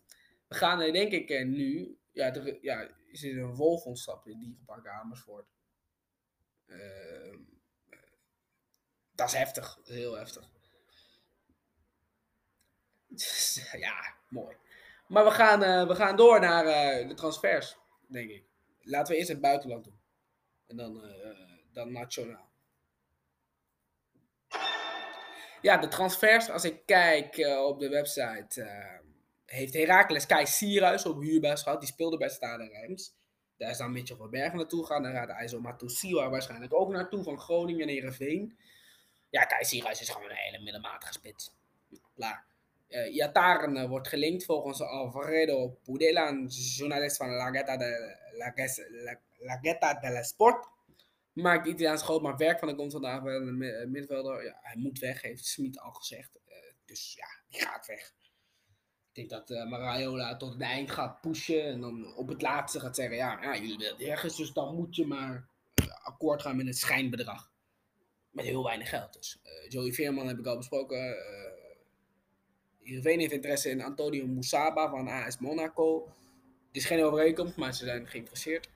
We 0.47 0.55
gaan 0.55 0.79
denk 0.79 1.11
ik 1.11 1.29
uh, 1.29 1.45
nu. 1.45 1.97
Ja, 2.11 2.33
er, 2.33 2.63
ja, 2.63 2.89
is 3.07 3.21
een 3.21 3.55
wolf 3.55 3.85
ontsnapt 3.85 4.27
in 4.27 4.39
Dierenpark 4.39 4.87
Amersfoort. 4.87 5.45
Uh, 6.65 7.37
dat 9.11 9.27
is 9.27 9.33
heftig. 9.33 9.79
Heel 9.83 10.13
heftig. 10.13 10.49
ja, 13.85 14.15
mooi. 14.29 14.55
Maar 15.11 15.23
we 15.23 15.31
gaan, 15.31 15.63
uh, 15.63 15.87
we 15.87 15.95
gaan 15.95 16.15
door 16.15 16.39
naar 16.39 16.65
uh, 16.65 17.07
de 17.07 17.13
transfers, 17.13 17.77
denk 18.07 18.29
ik. 18.29 18.43
Laten 18.81 19.11
we 19.11 19.17
eerst 19.17 19.29
het 19.29 19.41
buitenland 19.41 19.83
doen. 19.83 19.99
En 20.67 20.77
dan, 20.77 21.05
uh, 21.05 21.11
dan 21.71 21.91
nationaal. 21.91 22.49
Ja, 25.61 25.77
de 25.77 25.87
transfers, 25.87 26.49
als 26.49 26.63
ik 26.63 26.85
kijk 26.85 27.37
op 27.67 27.79
de 27.79 27.89
website, 27.89 28.67
heeft 29.45 29.73
Herakles 29.73 30.25
Kai 30.25 30.45
Sierhuis 30.45 31.05
op 31.05 31.21
huurbaas 31.21 31.63
gehad. 31.63 31.79
Die 31.79 31.89
speelde 31.89 32.17
bij 32.17 32.29
Stade 32.29 32.67
Rijms. 32.67 33.15
Daar 33.57 33.69
is 33.69 33.77
dan 33.77 33.91
Mitchell 33.91 34.15
van 34.17 34.29
Bergen 34.29 34.57
naartoe 34.57 34.85
gegaan. 34.85 35.03
Daar 35.03 35.13
gaat 35.13 35.29
IJssel 35.29 35.59
Matusiwa 35.59 36.29
waarschijnlijk 36.29 36.73
ook 36.73 36.89
naartoe 36.89 37.23
van 37.23 37.39
Groningen 37.39 37.81
en 37.81 37.93
Heerenveen. 37.93 38.57
Ja, 39.29 39.45
Kai 39.45 39.65
Sierhuis 39.65 40.01
is 40.01 40.09
gewoon 40.09 40.29
een 40.29 40.35
hele 40.35 40.63
middelmatige 40.63 41.13
spits. 41.13 41.55
Klaar. 42.15 42.50
Uh, 42.91 43.15
Iataren 43.15 43.75
uh, 43.75 43.85
wordt 43.85 44.07
gelinkt 44.07 44.45
volgens 44.45 44.81
Alfredo 44.81 45.77
Pudela, 45.83 46.29
een 46.29 46.47
journalist 46.47 47.17
van 47.17 47.29
La 47.29 47.45
Gazzetta 47.45 47.77
de, 47.77 48.17
La, 48.37 48.53
La, 49.99 50.11
La 50.11 50.23
Sport. 50.23 50.67
Maakt 51.33 51.67
Italiaans 51.67 52.01
groot 52.01 52.21
maar 52.21 52.37
werk 52.37 52.59
van 52.59 52.67
de 52.67 52.75
komt 52.75 52.91
vandaag 52.91 53.23
bij 53.23 53.39
de 53.39 53.85
middenvelder. 53.89 54.43
Ja, 54.43 54.59
hij 54.61 54.75
moet 54.77 54.99
weg, 54.99 55.21
heeft 55.21 55.45
Smit 55.45 55.79
al 55.79 55.91
gezegd. 55.91 56.39
Uh, 56.47 56.55
dus 56.85 57.13
ja, 57.13 57.27
die 57.49 57.61
gaat 57.61 57.87
weg. 57.87 58.13
Ik 59.07 59.15
denk 59.15 59.29
dat 59.29 59.49
uh, 59.49 59.69
Maraiola 59.69 60.37
tot 60.37 60.53
het 60.53 60.61
eind 60.61 60.91
gaat 60.91 61.21
pushen 61.21 61.63
en 61.63 61.81
dan 61.81 62.15
op 62.15 62.27
het 62.27 62.41
laatste 62.41 62.79
gaat 62.79 62.95
zeggen: 62.95 63.15
Ja, 63.15 63.41
ja 63.41 63.55
jullie 63.55 63.77
willen 63.77 63.99
ergens, 63.99 64.37
dus 64.37 64.53
dan 64.53 64.75
moet 64.75 64.95
je 64.95 65.05
maar 65.05 65.49
akkoord 66.03 66.41
gaan 66.41 66.55
met 66.57 66.65
het 66.67 66.77
schijnbedrag. 66.77 67.51
Met 68.29 68.45
heel 68.45 68.63
weinig 68.63 68.89
geld 68.89 69.13
dus. 69.13 69.41
Joey 69.67 69.91
Veerman 69.91 70.27
heb 70.27 70.39
ik 70.39 70.45
al 70.45 70.57
besproken 70.57 71.17
Heerenveen 72.83 73.19
heeft 73.19 73.31
interesse 73.31 73.69
in 73.69 73.81
Antonio 73.81 74.27
Moussaba 74.27 74.89
van 74.89 75.07
AS 75.07 75.37
Monaco. 75.37 76.05
Het 76.67 76.77
is 76.77 76.85
geen 76.85 77.03
overeenkomst, 77.03 77.57
maar 77.57 77.73
ze 77.73 77.85
zijn 77.85 78.07
geïnteresseerd. 78.07 78.69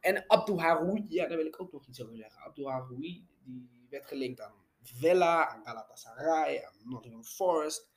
En 0.00 0.24
Abdou 0.26 0.58
Haroui, 0.60 1.06
ja, 1.08 1.26
daar 1.26 1.36
wil 1.36 1.46
ik 1.46 1.60
ook 1.60 1.72
nog 1.72 1.86
iets 1.86 2.02
over 2.02 2.16
zeggen. 2.16 2.42
Abdou 2.42 2.68
Haroui, 2.68 3.26
die 3.44 3.68
werd 3.90 4.06
gelinkt 4.06 4.40
aan 4.40 4.54
Villa, 4.82 5.48
aan 5.48 5.64
Galatasaray, 5.64 6.64
aan 6.64 6.90
Nottingham 6.90 7.24
Forest. 7.24 7.88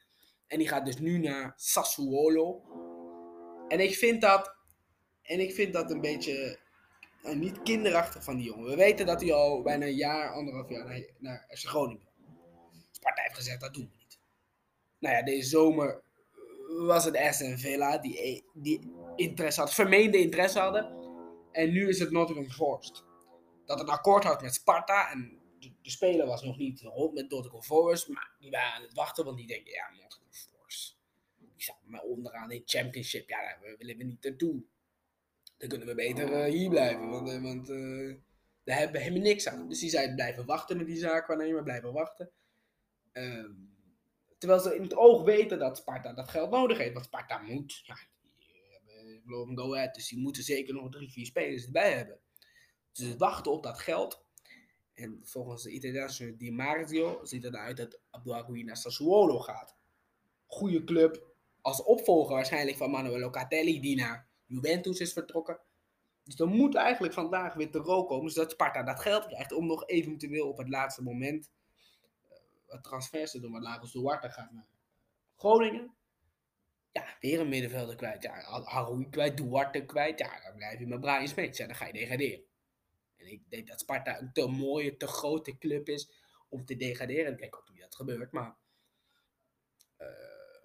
En 0.48 0.58
die 0.58 0.68
gaat 0.68 0.86
dus 0.86 0.98
nu 0.98 1.18
naar 1.18 1.54
Sassuolo. 1.56 2.62
En 3.68 3.80
ik 3.80 3.96
vind 3.96 4.22
dat, 4.22 4.56
en 5.22 5.40
ik 5.40 5.54
vind 5.54 5.74
dat 5.74 5.92
een 5.92 6.02
beetje 6.02 6.60
uh, 7.24 7.36
niet 7.36 7.62
kinderachtig 7.62 8.24
van 8.24 8.36
die 8.36 8.46
jongen. 8.46 8.70
We 8.70 8.76
weten 8.76 9.06
dat 9.06 9.22
hij 9.22 9.34
al 9.34 9.62
bijna 9.62 9.86
een 9.86 9.96
jaar, 9.96 10.34
anderhalf 10.34 10.70
jaar 10.70 10.86
naar, 10.86 11.10
naar 11.18 11.46
FC 11.50 11.68
Groningen. 11.68 12.08
Sparta 12.92 13.22
heeft 13.22 13.36
gezegd, 13.36 13.62
dat 13.62 13.74
doen 13.74 13.99
nou 15.00 15.16
ja, 15.16 15.24
deze 15.24 15.50
zomer 15.50 16.02
was 16.78 17.06
het 17.06 17.18
Aston 17.18 17.58
Villa 17.58 17.98
die, 17.98 18.44
die 18.54 18.92
interesse 19.16 19.60
had, 19.60 19.74
vermeende 19.74 20.18
interesse 20.18 20.60
hadden. 20.60 20.98
En 21.52 21.72
nu 21.72 21.88
is 21.88 22.00
het 22.00 22.12
Nottingham 22.12 22.50
Forest. 22.50 23.04
Dat 23.66 23.80
een 23.80 23.90
akkoord 23.90 24.24
had 24.24 24.42
met 24.42 24.54
Sparta. 24.54 25.12
En 25.12 25.40
de, 25.60 25.72
de 25.82 25.90
speler 25.90 26.26
was 26.26 26.44
nog 26.44 26.58
niet 26.58 26.82
rond 26.82 27.14
met 27.14 27.30
Nottingham 27.30 27.62
Forest. 27.62 28.08
Maar 28.08 28.36
die 28.40 28.52
waren 28.52 28.74
aan 28.74 28.82
het 28.82 28.94
wachten, 28.94 29.26
want 29.26 29.38
die 29.38 29.48
denken, 29.48 29.72
ja, 29.72 29.90
Nottingham 29.90 30.34
Forest. 30.34 30.98
Die 31.38 31.64
staat 31.64 31.78
maar 31.84 32.02
onderaan 32.02 32.52
in 32.52 32.62
Championship. 32.66 33.30
Ja, 33.30 33.42
daar 33.42 33.76
willen 33.78 33.98
we 33.98 34.04
niet 34.04 34.24
naartoe. 34.24 34.64
Dan 35.58 35.70
kunnen 35.70 35.88
we 35.88 35.96
beter 35.96 36.46
uh, 36.46 36.54
hier 36.54 36.70
blijven. 36.70 37.10
Want, 37.10 37.30
uh, 37.30 37.42
want 37.42 37.68
daar 38.64 38.78
hebben 38.78 38.96
we 38.96 39.04
helemaal 39.04 39.28
niks 39.28 39.48
aan. 39.48 39.70
Dus 39.70 39.80
die 39.80 39.90
zei 39.90 40.14
blijven 40.14 40.46
wachten 40.46 40.78
met 40.78 40.86
die 40.86 40.98
zaak, 40.98 41.28
we 41.28 41.62
blijven 41.64 41.94
wachten. 41.94 42.32
Um, 43.14 43.78
Terwijl 44.40 44.60
ze 44.62 44.76
in 44.76 44.82
het 44.82 44.96
oog 44.96 45.24
weten 45.24 45.60
dat 45.60 45.78
Sparta 45.78 46.14
dat 46.14 46.30
geld 46.30 46.50
nodig 46.50 46.78
heeft. 46.78 46.94
Want 46.94 47.06
Sparta 47.06 47.38
moet. 47.38 47.82
Ja, 47.86 47.96
hebben 49.30 49.58
Go 49.58 49.74
Ahead, 49.76 49.96
dus 49.96 50.08
die 50.08 50.20
moeten 50.20 50.44
zeker 50.44 50.74
nog 50.74 50.90
drie, 50.90 51.12
vier 51.12 51.26
spelers 51.26 51.66
erbij 51.66 51.94
hebben. 51.94 52.20
Dus 52.92 53.08
ze 53.08 53.18
wachten 53.18 53.52
op 53.52 53.64
dat 53.64 53.80
geld. 53.80 54.24
En 54.94 55.20
volgens 55.24 55.64
de 55.64 55.72
Italiaanse 55.72 56.36
Di 56.38 56.52
Marzio 56.52 57.20
ziet 57.24 57.44
het 57.44 57.54
eruit 57.54 57.78
dat 57.78 58.00
Abdouagoui 58.10 58.64
naar 58.64 58.78
Sassuolo 58.78 59.40
gaat. 59.40 59.76
Goede 60.46 60.84
club. 60.84 61.28
Als 61.62 61.84
opvolger 61.84 62.36
waarschijnlijk 62.36 62.78
van 62.78 62.92
Manuel 62.92 63.20
Locatelli, 63.20 63.80
die 63.80 63.96
naar 63.96 64.28
Juventus 64.46 65.00
is 65.00 65.14
vertrokken. 65.14 65.60
Dus 66.24 66.36
dan 66.36 66.50
moet 66.50 66.76
eigenlijk 66.76 67.14
vandaag 67.14 67.54
weer 67.54 67.72
te 67.72 67.78
rook 67.78 68.08
komen, 68.08 68.32
zodat 68.32 68.52
Sparta 68.52 68.84
dat 68.84 69.00
geld 69.00 69.26
krijgt 69.26 69.52
om 69.52 69.66
nog 69.66 69.88
eventueel 69.88 70.48
op 70.50 70.58
het 70.58 70.70
laatste 70.70 71.04
moment 71.04 71.50
transfers 72.82 73.32
te 73.32 73.40
doen. 73.40 73.52
Want 73.52 73.64
Lagos 73.64 73.92
Duarte 73.92 74.30
gaat 74.30 74.52
naar 74.52 74.68
Groningen. 75.36 75.94
Ja, 76.92 77.16
weer 77.20 77.40
een 77.40 77.50
middenvelder 77.50 77.96
kwijt. 77.96 78.24
Ja, 78.24 78.64
Haroui 78.64 79.10
kwijt, 79.10 79.38
Duarte 79.38 79.86
kwijt. 79.86 80.20
Ja, 80.20 80.42
dan 80.44 80.56
blijf 80.56 80.80
je 80.80 80.88
met 80.88 81.00
Brian 81.00 81.28
Smits. 81.28 81.58
Ja, 81.58 81.66
dan 81.66 81.76
ga 81.76 81.86
je 81.86 81.94
degraderen. 81.94 82.44
En 83.16 83.32
ik 83.32 83.50
denk 83.50 83.68
dat 83.68 83.80
Sparta 83.80 84.20
een 84.20 84.34
te 84.34 84.48
mooie, 84.48 84.98
te 84.98 85.08
grote 85.08 85.58
club 85.58 85.90
is 85.90 86.12
om 86.50 86.66
te 86.66 86.76
degraderen. 86.76 87.32
Ik 87.32 87.40
denk 87.40 87.56
ook 87.56 87.70
niet 87.70 87.82
dat 87.82 87.96
gebeurt, 87.96 88.32
maar 88.32 88.56
uh, 90.02 90.08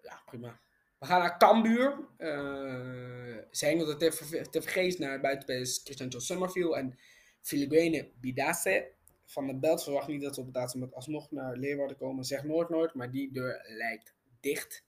ja, 0.03 0.23
prima. 0.27 0.61
We 0.99 1.07
gaan 1.07 1.21
naar 1.21 1.39
Cambuur. 1.39 2.09
Uh, 2.19 3.39
ze 3.51 3.67
hengelde 3.67 3.97
te, 3.97 4.49
te 4.51 4.63
vergeefs 4.63 4.99
naar 4.99 5.21
buitenspelers 5.21 5.81
Christian 5.85 6.09
John 6.09 6.25
Summerfield 6.25 6.75
en 6.75 6.99
Filiguene 7.41 8.13
Bidasse 8.15 8.93
van 9.25 9.47
de 9.47 9.59
Belt 9.59 9.83
verwacht 9.83 10.09
niet 10.09 10.23
dat 10.23 10.35
ze 10.35 10.41
op 10.41 10.55
laatste 10.55 10.79
moment 10.79 10.97
alsnog 10.97 11.31
naar 11.31 11.57
Leeuwarden 11.57 11.97
komen. 11.97 12.25
Zeg 12.25 12.45
nooit 12.45 12.69
nooit, 12.69 12.95
maar 12.95 13.11
die 13.11 13.33
deur 13.33 13.65
lijkt 13.69 14.15
dicht. 14.41 14.85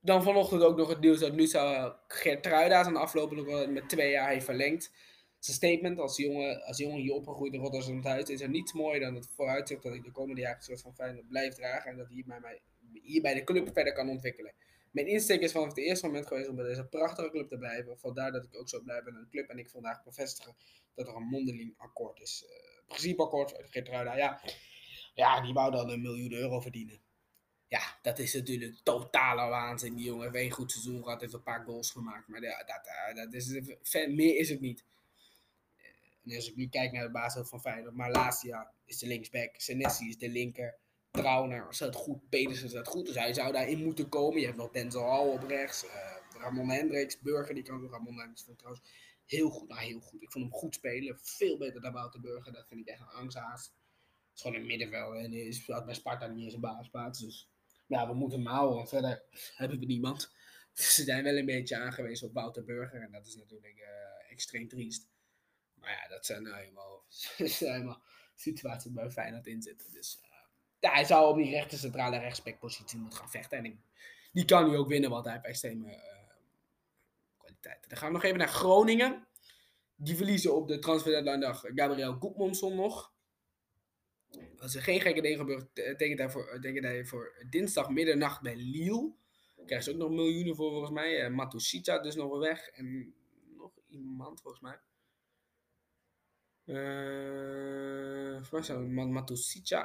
Dan 0.00 0.22
vanochtend 0.22 0.62
ook 0.62 0.76
nog 0.76 0.88
het 0.88 1.00
nieuws 1.00 1.20
dat 1.20 1.34
nu 1.34 1.46
zou 1.46 1.92
Gertruida 2.06 2.82
zijn 2.82 2.96
afgelopen 2.96 3.36
nog 3.36 3.46
wel 3.46 3.70
met 3.70 3.88
twee 3.88 4.10
jaar 4.10 4.28
heeft 4.28 4.44
verlengd. 4.44 4.92
Zijn 5.38 5.56
statement 5.56 5.98
als 5.98 6.16
jongen, 6.16 6.62
als 6.62 6.78
jongen 6.78 7.00
hier 7.00 7.12
opgegroeid 7.12 7.52
in 7.52 7.60
Rotterdam 7.60 8.04
huis 8.04 8.28
is 8.28 8.40
er 8.40 8.48
niets 8.48 8.72
mooier 8.72 9.00
dan 9.00 9.14
het 9.14 9.28
vooruitzicht 9.34 9.82
dat 9.82 9.94
ik 9.94 10.04
de 10.04 10.12
komende 10.12 10.40
jaren 10.40 10.62
soort 10.62 10.80
van 10.80 10.94
Feyenoord 10.94 11.28
blijf 11.28 11.54
dragen 11.54 11.90
en 11.90 11.96
dat 11.96 12.08
hij 12.08 12.60
hier 13.02 13.22
bij 13.22 13.34
de 13.34 13.44
club 13.44 13.70
verder 13.72 13.92
kan 13.92 14.08
ontwikkelen. 14.08 14.54
Mijn 14.90 15.06
insteek 15.06 15.40
is 15.40 15.52
vanaf 15.52 15.68
het 15.68 15.78
eerste 15.78 16.06
moment 16.06 16.26
geweest 16.26 16.48
om 16.48 16.56
bij 16.56 16.64
deze 16.64 16.86
prachtige 16.86 17.30
club 17.30 17.48
te 17.48 17.58
blijven. 17.58 17.98
Vandaar 17.98 18.32
dat 18.32 18.44
ik 18.44 18.58
ook 18.58 18.68
zo 18.68 18.80
blij 18.80 19.02
ben 19.02 19.14
aan 19.14 19.20
de 19.20 19.28
club 19.28 19.48
en 19.48 19.58
ik 19.58 19.70
vandaag 19.70 20.04
bevestigen 20.04 20.56
dat 20.96 21.08
er 21.08 21.14
een 21.14 21.28
mondeling 21.28 21.74
akkoord 21.76 22.20
is. 22.20 22.44
Uh, 22.44 22.86
principeakkoord 22.86 23.56
uit 23.56 23.70
Geertruida. 23.70 24.16
Ja, 24.16 24.40
ja, 25.14 25.40
die 25.40 25.52
wou 25.52 25.70
dan 25.70 25.90
een 25.90 26.02
miljoen 26.02 26.32
euro 26.32 26.60
verdienen. 26.60 27.00
Ja, 27.68 27.98
dat 28.02 28.18
is 28.18 28.34
natuurlijk 28.34 28.80
totale 28.82 29.48
waanzin. 29.48 29.94
Die 29.94 30.04
jongen 30.04 30.22
heeft 30.22 30.34
één 30.34 30.50
goed 30.50 30.72
seizoen 30.72 31.02
gehad, 31.02 31.20
heeft 31.20 31.32
een 31.32 31.42
paar 31.42 31.64
goals 31.64 31.90
gemaakt. 31.90 32.28
Maar 32.28 32.42
ja, 32.42 32.64
dat, 32.64 32.86
eh, 32.86 33.14
dat 33.14 33.32
is, 33.32 33.60
meer 34.08 34.36
is 34.36 34.48
het 34.48 34.60
niet. 34.60 34.84
En 36.24 36.34
als 36.34 36.48
ik 36.50 36.56
nu 36.56 36.68
kijk 36.68 36.92
naar 36.92 37.04
de 37.04 37.10
basis 37.10 37.48
van 37.48 37.60
Feyenoord, 37.60 37.94
Malasia 37.94 38.72
is 38.84 38.98
de 38.98 39.06
linksback, 39.06 39.54
Senesi 39.56 40.08
is 40.08 40.18
de 40.18 40.28
linker, 40.28 40.78
Trauner 41.10 41.66
staat 41.74 41.94
goed, 41.94 42.28
Pedersen 42.28 42.68
staat 42.68 42.88
goed, 42.88 43.06
dus 43.06 43.14
hij 43.14 43.34
zou 43.34 43.52
daarin 43.52 43.84
moeten 43.84 44.08
komen. 44.08 44.40
Je 44.40 44.46
hebt 44.46 44.58
nog 44.58 44.70
Denzel 44.70 45.10
Hall 45.10 45.28
op 45.28 45.42
rechts, 45.42 45.84
uh, 45.84 46.16
Ramon 46.40 46.70
Hendricks, 46.70 47.18
Burger, 47.20 47.54
die 47.54 47.62
kan 47.62 47.88
Ramon 47.90 48.16
Hendricks 48.16 48.44
vond 48.44 48.58
trouwens 48.58 48.84
heel 49.26 49.50
goed, 49.50 49.68
nou 49.68 49.80
heel 49.80 50.00
goed. 50.00 50.22
Ik 50.22 50.30
vond 50.30 50.44
hem 50.44 50.54
goed 50.54 50.74
spelen, 50.74 51.18
veel 51.22 51.58
beter 51.58 51.80
dan 51.80 51.92
Wouter 51.92 52.20
Burger, 52.20 52.52
dat 52.52 52.66
vind 52.68 52.80
ik 52.80 52.86
echt 52.86 53.00
een 53.00 53.06
angsthaas. 53.06 53.64
Het 53.64 54.34
is 54.34 54.40
gewoon 54.40 54.56
een 54.56 54.66
middenveld 54.66 55.14
en 55.14 55.32
hij 55.32 55.52
speelt 55.52 55.84
bij 55.84 55.94
Sparta 55.94 56.26
niet 56.26 56.44
eens 56.44 56.54
een 56.54 56.60
basisplaats, 56.60 57.20
dus 57.20 57.50
ja, 57.86 58.06
we 58.06 58.14
moeten 58.14 58.38
hem 58.38 58.48
houden, 58.48 58.76
want 58.76 58.88
verder 58.88 59.22
hebben 59.54 59.78
we 59.78 59.86
niemand. 59.86 60.32
Ze 60.72 61.02
zijn 61.02 61.24
wel 61.24 61.36
een 61.36 61.46
beetje 61.46 61.76
aangewezen 61.76 62.28
op 62.28 62.34
Wouter 62.34 62.64
Burger 62.64 63.02
en 63.02 63.12
dat 63.12 63.26
is 63.26 63.36
natuurlijk 63.36 63.78
uh, 63.78 64.30
extreem 64.30 64.68
triest. 64.68 65.08
Maar 65.74 65.90
ja, 65.90 66.08
dat 66.08 66.26
zijn 66.26 66.42
nou 66.42 66.56
helemaal, 66.56 67.04
situaties 68.34 68.92
waar 68.92 69.10
Feyenoord 69.10 69.46
in 69.46 69.62
zitten. 69.62 69.92
Dus 69.92 70.20
uh, 70.22 70.28
ja, 70.78 70.92
hij 70.92 71.04
zou 71.04 71.30
op 71.30 71.36
die 71.36 71.50
rechter 71.50 71.78
centrale 71.78 72.18
rechtsbackpositie 72.18 72.98
moeten 72.98 73.18
gaan 73.18 73.30
vechten. 73.30 73.64
En 73.64 73.84
die 74.32 74.44
kan 74.44 74.68
hij 74.68 74.78
ook 74.78 74.88
winnen, 74.88 75.10
want 75.10 75.24
hij 75.24 75.34
heeft 75.34 75.46
extreme 75.46 76.15
kwaliteiten. 77.60 77.88
Dan 77.88 77.98
gaan 77.98 78.08
we 78.08 78.14
nog 78.14 78.24
even 78.24 78.38
naar 78.38 78.48
Groningen. 78.48 79.26
Die 79.96 80.16
verliezen 80.16 80.54
op 80.54 80.68
de 80.68 80.78
transfer 80.78 81.24
dag 81.40 81.60
Gabriel 81.60 82.12
Goedmondson 82.12 82.74
nog. 82.74 83.14
Als 84.58 84.74
er 84.74 84.82
geen 84.82 85.00
gekke 85.00 85.20
dingen 85.20 85.38
gebeurt, 85.38 85.68
hij 86.18 86.30
voor, 86.30 86.58
tekent 86.60 86.84
hij 86.84 87.04
voor 87.04 87.46
dinsdag 87.50 87.90
middernacht 87.90 88.42
bij 88.42 88.56
Lille. 88.56 89.12
Krijgen 89.54 89.82
ze 89.82 89.92
ook 89.92 90.08
nog 90.08 90.10
miljoenen 90.10 90.56
voor 90.56 90.70
volgens 90.70 90.90
mij. 90.90 91.30
Uh, 91.30 92.02
dus 92.02 92.14
nog 92.14 92.38
weg. 92.38 92.68
En 92.68 93.14
nog 93.56 93.72
iemand 93.88 94.40
volgens 94.40 94.62
mij. 94.62 94.78
Uh, 96.66 98.42
volgens 98.42 98.68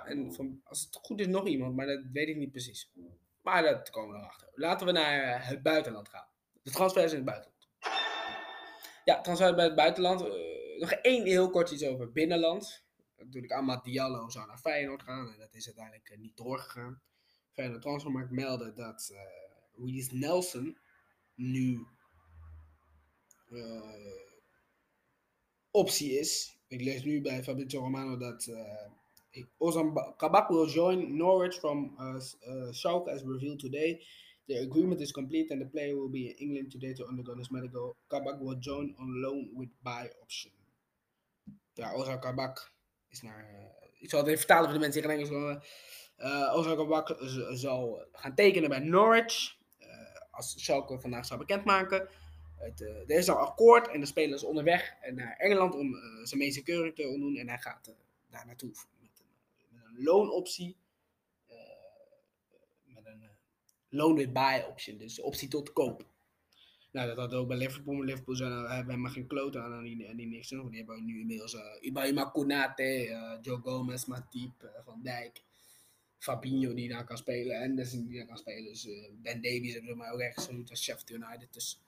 en 0.05 0.33
van, 0.33 0.61
als 0.63 0.81
het 0.81 0.95
goed 0.95 1.19
is 1.19 1.27
nog 1.27 1.47
iemand, 1.47 1.75
maar 1.75 1.85
dat 1.85 2.03
weet 2.11 2.27
ik 2.27 2.35
niet 2.35 2.51
precies. 2.51 2.91
Maar 3.41 3.63
dat 3.63 3.89
komen 3.89 4.15
we 4.15 4.21
erachter. 4.21 4.49
Laten 4.53 4.85
we 4.85 4.91
naar 4.91 5.21
eh, 5.21 5.47
het 5.47 5.61
buitenland 5.61 6.09
gaan. 6.09 6.27
De 6.63 6.71
transfers 6.71 7.11
in 7.11 7.17
het 7.17 7.25
buitenland. 7.25 7.50
Ja, 9.05 9.21
transfer 9.21 9.55
bij 9.55 9.65
het 9.65 9.75
buitenland. 9.75 10.21
Uh, 10.21 10.27
nog 10.79 10.91
één 10.91 11.25
heel 11.25 11.49
kort 11.49 11.71
iets 11.71 11.85
over 11.85 12.11
binnenland. 12.11 12.83
Natuurlijk, 13.17 13.53
Amad 13.53 13.83
Diallo 13.83 14.29
zou 14.29 14.47
naar 14.47 14.57
Feyenoord 14.57 15.03
gaan 15.03 15.31
en 15.33 15.39
dat 15.39 15.53
is 15.53 15.65
uiteindelijk 15.65 16.17
niet 16.17 16.37
doorgegaan. 16.37 17.01
Feyenoord 17.51 17.81
Transfermarkt 17.81 18.31
meldde 18.31 18.73
dat 18.73 19.13
uh, 19.77 20.11
Nelson 20.11 20.77
nu 21.35 21.85
optie 25.71 26.19
is 26.19 26.61
ik 26.71 26.81
lees 26.81 27.03
nu 27.03 27.21
bij 27.21 27.43
Fabrizio 27.43 27.79
Romano 27.79 28.17
dat 28.17 28.51
Ozan 29.57 30.13
Kabak 30.17 30.49
will 30.49 30.67
join 30.67 31.17
Norwich 31.17 31.53
from 31.53 31.97
Schalke 32.71 33.11
as 33.11 33.21
revealed 33.21 33.59
today. 33.59 34.03
The 34.51 34.59
agreement 34.59 34.99
is 34.99 35.13
complete 35.13 35.49
and 35.53 35.61
the 35.61 35.65
player 35.65 35.95
will 35.95 36.09
be 36.09 36.27
in 36.27 36.35
England 36.35 36.71
today 36.71 36.93
to 36.93 37.07
undergo 37.07 37.35
his 37.35 37.49
medical. 37.51 37.95
Kabak 38.09 38.41
will 38.41 38.59
join 38.59 38.93
on 38.99 39.21
loan 39.21 39.47
with 39.55 39.69
buy 39.81 40.09
option. 40.21 40.51
Ja, 41.73 41.93
Ozan 41.93 42.19
Kabak 42.19 42.71
is 43.09 43.21
naar... 43.21 43.47
ik 43.99 44.09
zal 44.09 44.19
het 44.19 44.27
even 44.27 44.39
vertalen 44.39 44.63
voor 44.63 44.73
de 44.73 44.79
mensen 44.79 45.01
die 45.01 45.11
in 45.11 45.17
Engels 45.17 45.29
komen. 45.29 45.63
Uh, 46.17 46.55
Ozan 46.55 46.75
Kabak 46.75 47.15
zal 47.53 48.05
gaan 48.11 48.35
tekenen 48.35 48.69
bij 48.69 48.79
Norwich. 48.79 49.57
als 50.31 50.63
Schalke 50.63 50.99
vandaag 50.99 51.25
zou 51.25 51.39
bekendmaken. 51.39 52.09
Het, 52.55 52.81
uh, 52.81 52.89
er 52.89 53.17
is 53.17 53.29
al 53.29 53.37
akkoord 53.37 53.87
en 53.87 53.99
de 53.99 54.05
speler 54.05 54.35
is 54.35 54.43
onderweg 54.43 54.93
naar 55.13 55.35
Engeland 55.37 55.75
om 55.75 55.93
uh, 55.93 56.25
zijn 56.25 56.39
medische 56.39 56.63
keuring 56.63 56.95
te 56.95 57.17
doen. 57.19 57.35
En 57.35 57.47
hij 57.47 57.57
gaat 57.57 57.87
uh, 57.87 57.95
daar 58.29 58.45
naartoe 58.45 58.69
met 58.99 59.19
een, 59.19 59.35
met 59.69 59.83
een 59.85 60.03
loonoptie. 60.03 60.77
met 62.83 63.05
een 63.05 63.29
loan 63.91 64.15
with 64.15 64.33
buy 64.33 64.63
option, 64.69 64.97
dus 64.97 65.21
optie 65.21 65.47
tot 65.47 65.73
koop. 65.73 66.05
Nou, 66.91 67.07
dat 67.07 67.17
had 67.17 67.33
ook 67.33 67.47
bij 67.47 67.57
Liverpool. 67.57 68.03
Liverpool 68.03 68.35
zijn, 68.35 68.51
hebben 68.51 68.85
helemaal 68.85 69.11
geen 69.11 69.27
kloot 69.27 69.55
aan 69.55 69.73
en 69.73 69.83
die, 69.83 70.05
en 70.05 70.17
die 70.17 70.27
niks 70.27 70.49
doen. 70.49 70.69
Die 70.69 70.77
hebben 70.77 71.05
nu 71.05 71.19
inmiddels 71.19 71.53
uh, 71.53 71.61
Ibrahima 71.79 72.23
Konate, 72.23 73.39
Joe 73.41 73.59
Gomez, 73.63 74.05
Matip, 74.05 74.71
Van 74.85 74.99
Dijk. 75.03 75.41
Fabinho 76.17 76.73
die 76.73 76.89
daar 76.89 77.05
kan 77.05 77.17
spelen. 77.17 77.61
Anderson 77.61 78.07
die 78.07 78.17
daar 78.17 78.27
kan 78.27 78.37
spelen. 78.37 78.63
Dus 78.63 78.87
Ben 79.21 79.41
Davies 79.41 79.73
hebben 79.73 79.91
ze 79.91 79.97
maar 79.97 80.13
ook 80.13 80.19
echt 80.19 80.41
genoemd 80.41 80.69
als 80.69 80.83
Sheffield 80.83 81.09
United. 81.09 81.53
Dus 81.53 81.79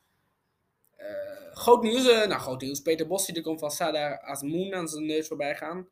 groot 1.54 1.84
nieuws, 1.84 2.04
nou 2.04 2.40
groot 2.40 2.62
nieuws. 2.62 2.82
Peter 2.82 3.08
Bos 3.08 3.26
die 3.26 3.42
komt 3.42 3.60
van 3.60 3.72
Sadar 3.72 4.20
Asmoon 4.20 4.74
aan 4.74 4.88
zijn 4.88 5.06
neus 5.06 5.28
voorbij 5.28 5.56
gaan. 5.56 5.88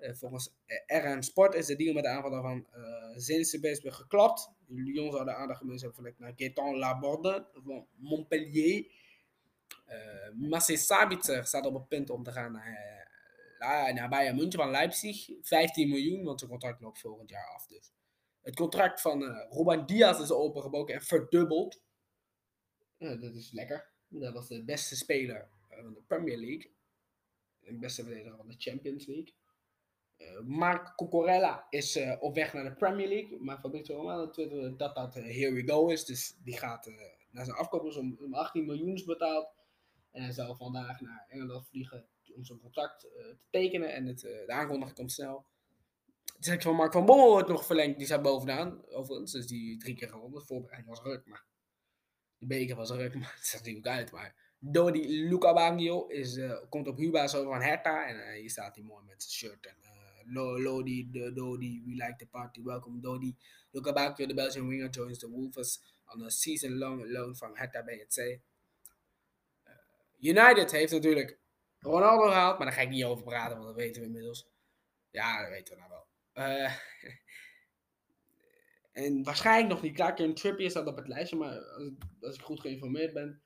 Uh, 0.00 0.14
volgens 0.14 0.54
RM 0.86 1.22
Sport 1.22 1.54
is 1.54 1.66
de 1.66 1.76
deal 1.76 1.94
met 1.94 2.02
de 2.02 2.08
aanvaller 2.08 2.42
van 2.42 2.66
uh, 2.76 3.12
Zinsebeesburg 3.16 3.96
geklapt. 3.96 4.50
Lyon 4.66 5.12
zou 5.12 5.24
de 5.24 5.34
aandacht 5.34 5.58
gemist 5.58 5.82
hebben 5.82 5.98
verlegd 5.98 6.18
naar 6.18 6.32
Gaetan 6.36 6.76
Laborde 6.76 7.46
van 7.52 7.86
Montpellier. 7.94 8.86
Uh, 9.88 10.48
Massé 10.48 10.76
Sabitzer 10.76 11.46
staat 11.46 11.66
op 11.66 11.74
het 11.74 11.88
punt 11.88 12.10
om 12.10 12.22
te 12.22 12.32
gaan 12.32 12.52
naar, 12.52 13.94
naar 13.94 14.08
Bayern 14.08 14.36
München 14.36 14.60
van 14.60 14.70
Leipzig. 14.70 15.28
15 15.42 15.88
miljoen, 15.88 16.24
want 16.24 16.38
zijn 16.38 16.50
contract 16.50 16.80
loopt 16.80 17.00
volgend 17.00 17.30
jaar 17.30 17.48
af. 17.54 17.66
Dus. 17.66 17.92
Het 18.46 18.54
contract 18.54 19.00
van 19.00 19.22
uh, 19.22 19.86
Diaz 19.86 20.20
is 20.20 20.30
opengebroken 20.30 20.94
en 20.94 21.02
verdubbeld. 21.02 21.82
dat 22.98 23.34
is 23.34 23.52
lekker. 23.52 23.90
Dat 24.08 24.32
was 24.32 24.48
de 24.48 24.64
beste 24.64 24.96
speler 24.96 25.48
eh, 25.68 25.82
van 25.82 25.94
de 25.94 26.02
Premier 26.06 26.38
League. 26.38 26.70
De 27.60 27.78
beste 27.78 28.02
verdediger 28.02 28.36
van 28.36 28.48
de 28.48 28.54
Champions 28.58 29.06
League. 29.06 29.34
Uh, 30.18 30.40
Mark 30.40 30.96
Cucurella 30.96 31.66
is 31.70 31.96
uh, 31.96 32.16
op 32.20 32.34
weg 32.34 32.52
naar 32.52 32.64
de 32.64 32.74
Premier 32.74 33.08
League. 33.08 33.38
Maar 33.40 33.58
Fabrizio 33.58 33.96
Romano 33.96 34.30
twitterde 34.30 34.76
dat 34.76 34.94
dat 34.94 35.16
uh, 35.16 35.22
here 35.22 35.52
we 35.52 35.68
go 35.68 35.88
is. 35.88 36.04
Dus 36.04 36.36
die 36.42 36.56
gaat 36.56 36.90
naar 37.30 37.44
zijn 37.44 37.56
afkopers 37.56 37.96
om, 37.96 38.18
om 38.20 38.34
18 38.34 38.64
miljoen 38.64 39.02
betaald. 39.06 39.54
En 40.10 40.22
hij 40.22 40.32
zal 40.32 40.56
vandaag 40.56 41.00
naar 41.00 41.26
Engeland 41.28 41.68
vliegen 41.68 42.08
om 42.34 42.44
zijn 42.44 42.60
contract 42.60 43.00
te 43.00 43.36
tekenen. 43.50 43.94
En 43.94 44.06
het, 44.06 44.20
de 44.20 44.52
aankondiging 44.52 44.96
komt 44.96 45.12
snel. 45.12 45.46
Het 46.40 46.62
van 46.62 46.74
Mark 46.74 46.92
van 46.92 47.04
Bommel 47.04 47.30
wordt 47.30 47.48
nog 47.48 47.66
verlengd. 47.66 47.96
Die 47.98 48.06
staat 48.06 48.22
bovenaan. 48.22 48.86
Overigens, 48.88 49.32
dus 49.32 49.46
die 49.46 49.78
drie 49.78 49.94
keer 49.94 50.08
gewonnen. 50.08 50.38
De 50.38 50.46
voorbereiding 50.46 50.88
was 50.90 51.02
ruk, 51.02 51.26
maar 51.26 51.44
de 52.38 52.46
beker 52.46 52.76
was 52.76 52.90
er, 52.90 52.96
maar 53.18 53.34
het 53.36 53.46
zag 53.46 53.60
natuurlijk 53.60 53.86
uit. 53.86 54.12
Maar 54.12 54.54
Dodi 54.58 55.28
Luca 55.28 55.52
Bangio 55.52 56.06
is, 56.06 56.40
komt 56.68 56.88
op 56.88 56.96
Huba 56.96 57.26
zo 57.26 57.44
van 57.44 57.62
Hertha. 57.62 58.06
En 58.08 58.16
uh, 58.16 58.40
hier 58.40 58.50
staat 58.50 58.74
hij 58.74 58.84
mooi 58.84 59.04
met 59.04 59.22
zijn 59.22 59.50
shirt. 59.50 59.66
En 59.66 59.76
Lodi, 60.34 61.08
Dodi, 61.12 61.82
we 61.84 61.94
like 61.94 62.16
the 62.18 62.26
party, 62.26 62.62
welcome 62.62 63.00
Dodi. 63.00 63.34
Luca 63.72 63.92
Bangio, 63.92 64.26
the 64.26 64.34
Belgian 64.34 64.68
winger, 64.68 64.88
joins 64.88 65.18
the 65.18 65.28
Wolves 65.28 65.80
on 66.14 66.22
a 66.22 66.30
season-long 66.30 67.04
loan 67.06 67.34
from 67.34 67.54
Hertha 67.54 67.82
BSC. 67.82 68.40
United 70.18 70.70
heeft 70.70 70.92
natuurlijk 70.92 71.38
Ronaldo 71.78 72.28
gehaald, 72.28 72.58
maar 72.58 72.66
daar 72.66 72.76
ga 72.76 72.82
ik 72.82 72.88
niet 72.88 73.04
over 73.04 73.24
praten, 73.24 73.56
want 73.56 73.68
dat 73.68 73.76
weten 73.76 74.00
we 74.00 74.06
inmiddels. 74.06 74.48
Ja, 75.10 75.40
dat 75.40 75.50
weten 75.50 75.74
we 75.74 75.80
nou 75.80 75.90
wel. 75.90 76.06
En 78.96 79.22
waarschijnlijk 79.22 79.68
nog 79.68 79.82
niet 79.82 79.94
klaar. 79.94 80.20
Een 80.20 80.34
Trippier 80.34 80.70
staat 80.70 80.86
op 80.86 80.96
het 80.96 81.08
lijstje, 81.08 81.36
maar 81.36 81.58
als, 81.58 81.90
als 82.20 82.34
ik 82.34 82.42
goed 82.42 82.60
geïnformeerd 82.60 83.12
ben, 83.12 83.42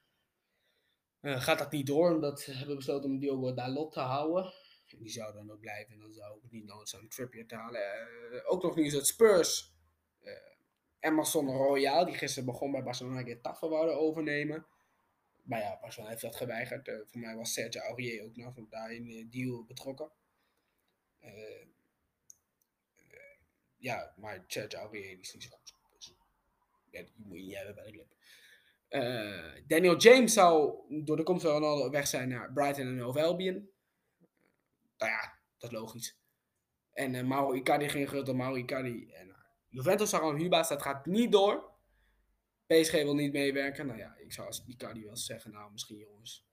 uh, 1.20 1.40
gaat 1.40 1.58
dat 1.58 1.72
niet 1.72 1.86
door. 1.86 2.14
Omdat 2.14 2.40
ze 2.40 2.52
hebben 2.52 2.76
besloten 2.76 3.10
om 3.10 3.18
Diogo 3.18 3.54
Dalot 3.54 3.92
te 3.92 4.00
houden. 4.00 4.52
Die 4.98 5.10
zou 5.10 5.32
dan 5.32 5.50
ook 5.50 5.60
blijven 5.60 5.92
en 5.92 6.00
dan 6.00 6.12
zou 6.12 6.34
ook 6.34 6.50
niet 6.50 6.70
om 6.70 7.08
Trippier 7.08 7.46
te 7.46 7.54
halen. 7.54 7.80
Uh, 8.32 8.52
ook 8.52 8.62
nog 8.62 8.76
nieuws 8.76 8.94
uit 8.94 9.06
Spurs. 9.06 9.74
Uh, 10.22 10.32
Emerson 11.00 11.46
Royal, 11.46 12.04
die 12.04 12.14
gisteren 12.14 12.48
begon 12.48 12.72
bij 12.72 12.82
Barcelona, 12.82 13.22
Getafe 13.22 13.68
wouden 13.68 13.98
overnemen. 13.98 14.66
Maar 15.42 15.60
ja, 15.60 15.78
Barcelona 15.80 16.10
heeft 16.10 16.22
dat 16.22 16.36
geweigerd. 16.36 16.90
voor 17.06 17.20
mij 17.20 17.36
was 17.36 17.52
Sergio 17.52 17.80
Aurier 17.80 18.24
ook 18.24 18.36
nog 18.36 18.54
daar 18.68 18.92
in 18.92 19.04
de 19.04 19.28
deal 19.28 19.64
betrokken 19.64 20.10
ja, 23.80 24.12
maar 24.16 24.44
Sergio 24.46 24.78
Aurier 24.78 25.18
is 25.20 25.34
niet 25.34 25.42
zo 25.42 25.48
goed. 25.50 25.74
Dus, 25.92 26.14
die 26.90 27.12
moet 27.16 27.38
je 27.38 27.44
niet 27.44 27.56
hebben 27.56 27.74
bij 27.74 27.84
de 27.84 27.92
club. 27.92 28.08
Daniel 29.66 29.96
James 29.96 30.32
zou 30.32 30.78
door 31.04 31.16
de 31.16 31.22
komst 31.22 31.42
van 31.42 31.52
Ronaldo 31.52 31.90
weg 31.90 32.06
zijn 32.06 32.28
naar 32.28 32.52
Brighton 32.52 32.86
en 32.86 33.00
Albion. 33.00 33.70
Nou 35.00 35.12
ja, 35.12 35.38
dat 35.58 35.70
is 35.70 35.76
logisch. 35.78 36.18
En 36.92 37.14
uh, 37.14 37.22
Mauro 37.22 37.52
Icardi 37.52 37.88
ging 37.88 38.08
groot 38.08 38.26
door 38.26 38.36
Mauro 38.36 38.56
Icardi. 38.56 39.10
En 39.12 39.28
uh, 39.28 39.34
Juventus 39.68 40.10
zag 40.10 40.20
aan 40.20 40.36
Hubas, 40.36 40.68
dat 40.68 40.82
gaat 40.82 41.06
niet 41.06 41.32
door. 41.32 41.70
PSG 42.66 42.92
wil 42.92 43.14
niet 43.14 43.32
meewerken. 43.32 43.86
Nou 43.86 43.98
ja, 43.98 44.14
ik 44.16 44.32
zou 44.32 44.46
als 44.46 44.64
Icardi 44.66 45.04
wel 45.04 45.16
zeggen, 45.16 45.50
nou 45.50 45.72
misschien 45.72 45.98
jongens. 45.98 46.46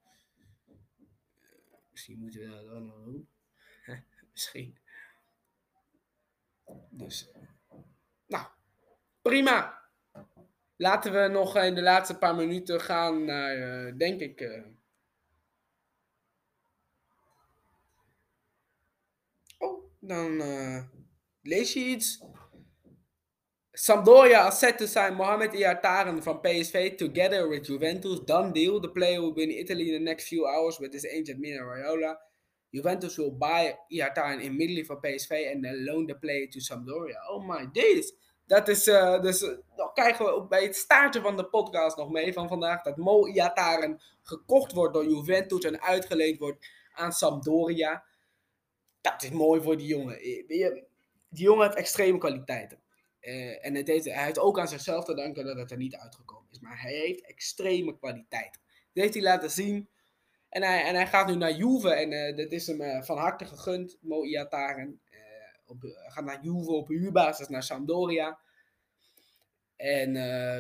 misschien 1.91 2.19
moeten 2.19 2.39
we 2.39 2.47
dat 2.47 2.81
nog 2.81 3.03
doen. 3.03 3.29
misschien. 4.33 4.77
Dus, 6.89 7.29
nou, 8.27 8.47
prima. 9.21 9.85
Laten 10.75 11.13
we 11.13 11.27
nog 11.27 11.55
in 11.55 11.75
de 11.75 11.81
laatste 11.81 12.17
paar 12.17 12.35
minuten 12.35 12.81
gaan 12.81 13.25
naar, 13.25 13.97
denk 13.97 14.19
ik, 14.19 14.41
uh, 14.41 14.65
dan 19.99 20.41
eh, 20.41 20.83
lees 21.41 21.73
je 21.73 21.79
iets. 21.79 22.23
Sampdoria 23.71 24.47
is 24.47 24.57
set 24.57 24.77
to 24.77 24.85
sign 24.85 25.13
Mohamed 25.13 25.53
Iataren 25.53 26.21
from 26.21 26.39
PSV 26.41 26.97
together 26.97 27.47
with 27.47 27.67
Juventus. 27.67 28.19
Done 28.25 28.51
deal. 28.51 28.79
The 28.79 28.89
player 28.89 29.21
will 29.21 29.33
be 29.33 29.43
in 29.43 29.51
Italy 29.51 29.87
in 29.87 29.93
the 29.93 30.09
next 30.09 30.27
few 30.27 30.47
hours 30.47 30.79
with 30.79 30.93
his 30.93 31.05
agent 31.05 31.39
Mina 31.39 31.61
Raiola. 31.61 32.15
Juventus 32.71 33.17
will 33.17 33.31
buy 33.31 33.75
Iataren 33.91 34.41
immediately 34.41 34.83
from 34.83 34.97
PSV 34.97 35.51
and 35.51 35.63
then 35.63 35.85
loan 35.85 36.07
the 36.07 36.15
player 36.15 36.47
to 36.47 36.59
Sampdoria. 36.59 37.17
Oh 37.29 37.39
my 37.39 37.67
days. 37.71 38.13
Dat 38.47 38.67
is, 38.67 38.87
uh, 38.87 39.21
dus 39.21 39.41
uh, 39.41 39.49
dan 39.75 39.93
krijgen 39.93 40.25
we 40.25 40.45
bij 40.49 40.63
het 40.63 40.75
staartje 40.75 41.21
van 41.21 41.37
de 41.37 41.45
podcast 41.45 41.97
nog 41.97 42.09
mee 42.09 42.33
van 42.33 42.47
vandaag. 42.47 42.81
Dat 42.81 42.97
Mo 42.97 43.27
Iataren 43.27 44.01
gekocht 44.23 44.73
wordt 44.73 44.93
door 44.93 45.07
Juventus 45.07 45.63
en 45.63 45.81
uitgeleend 45.81 46.39
wordt 46.39 46.67
aan 46.93 47.11
Sampdoria. 47.11 48.03
Dat 49.11 49.23
is 49.23 49.29
mooi 49.29 49.61
voor 49.61 49.77
die 49.77 49.87
jongen. 49.87 50.17
Die 51.29 51.43
jongen 51.43 51.65
heeft 51.65 51.77
extreme 51.77 52.17
kwaliteiten. 52.17 52.81
Uh, 53.21 53.65
en 53.65 53.75
het 53.75 53.87
heeft, 53.87 54.05
hij 54.05 54.23
heeft 54.23 54.39
ook 54.39 54.59
aan 54.59 54.67
zichzelf 54.67 55.05
te 55.05 55.15
danken 55.15 55.45
dat 55.45 55.57
het 55.57 55.71
er 55.71 55.77
niet 55.77 55.95
uitgekomen 55.95 56.51
is. 56.51 56.59
Maar 56.59 56.81
hij 56.81 56.93
heeft 56.93 57.25
extreme 57.25 57.97
kwaliteiten. 57.97 58.61
Dat 58.93 59.03
heeft 59.03 59.13
hij 59.13 59.23
laten 59.23 59.51
zien. 59.51 59.89
En 60.49 60.63
hij, 60.63 60.83
en 60.83 60.95
hij 60.95 61.07
gaat 61.07 61.27
nu 61.27 61.35
naar 61.35 61.51
Juve. 61.51 61.93
En 61.93 62.11
uh, 62.11 62.37
dat 62.37 62.51
is 62.51 62.67
hem 62.67 63.03
van 63.03 63.17
harte 63.17 63.45
gegund, 63.45 63.97
Mo 64.01 64.23
Iataren. 64.23 65.01
Gaat 66.07 66.25
naar 66.25 66.43
Juve 66.43 66.71
op 66.71 66.87
huurbasis 66.87 67.47
naar 67.47 67.63
Sampdoria. 67.63 68.39
En 69.75 70.13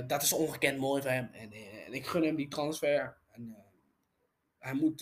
dat 0.07 0.21
is 0.21 0.33
ongekend 0.33 0.79
mooi 0.79 1.01
voor 1.01 1.11
hem. 1.11 1.29
En, 1.33 1.51
en 1.85 1.93
ik 1.93 2.05
gun 2.05 2.23
hem 2.23 2.35
die 2.35 2.47
transfer. 2.47 3.17
En, 3.31 3.55
hij 4.59 4.73
moet 4.73 5.01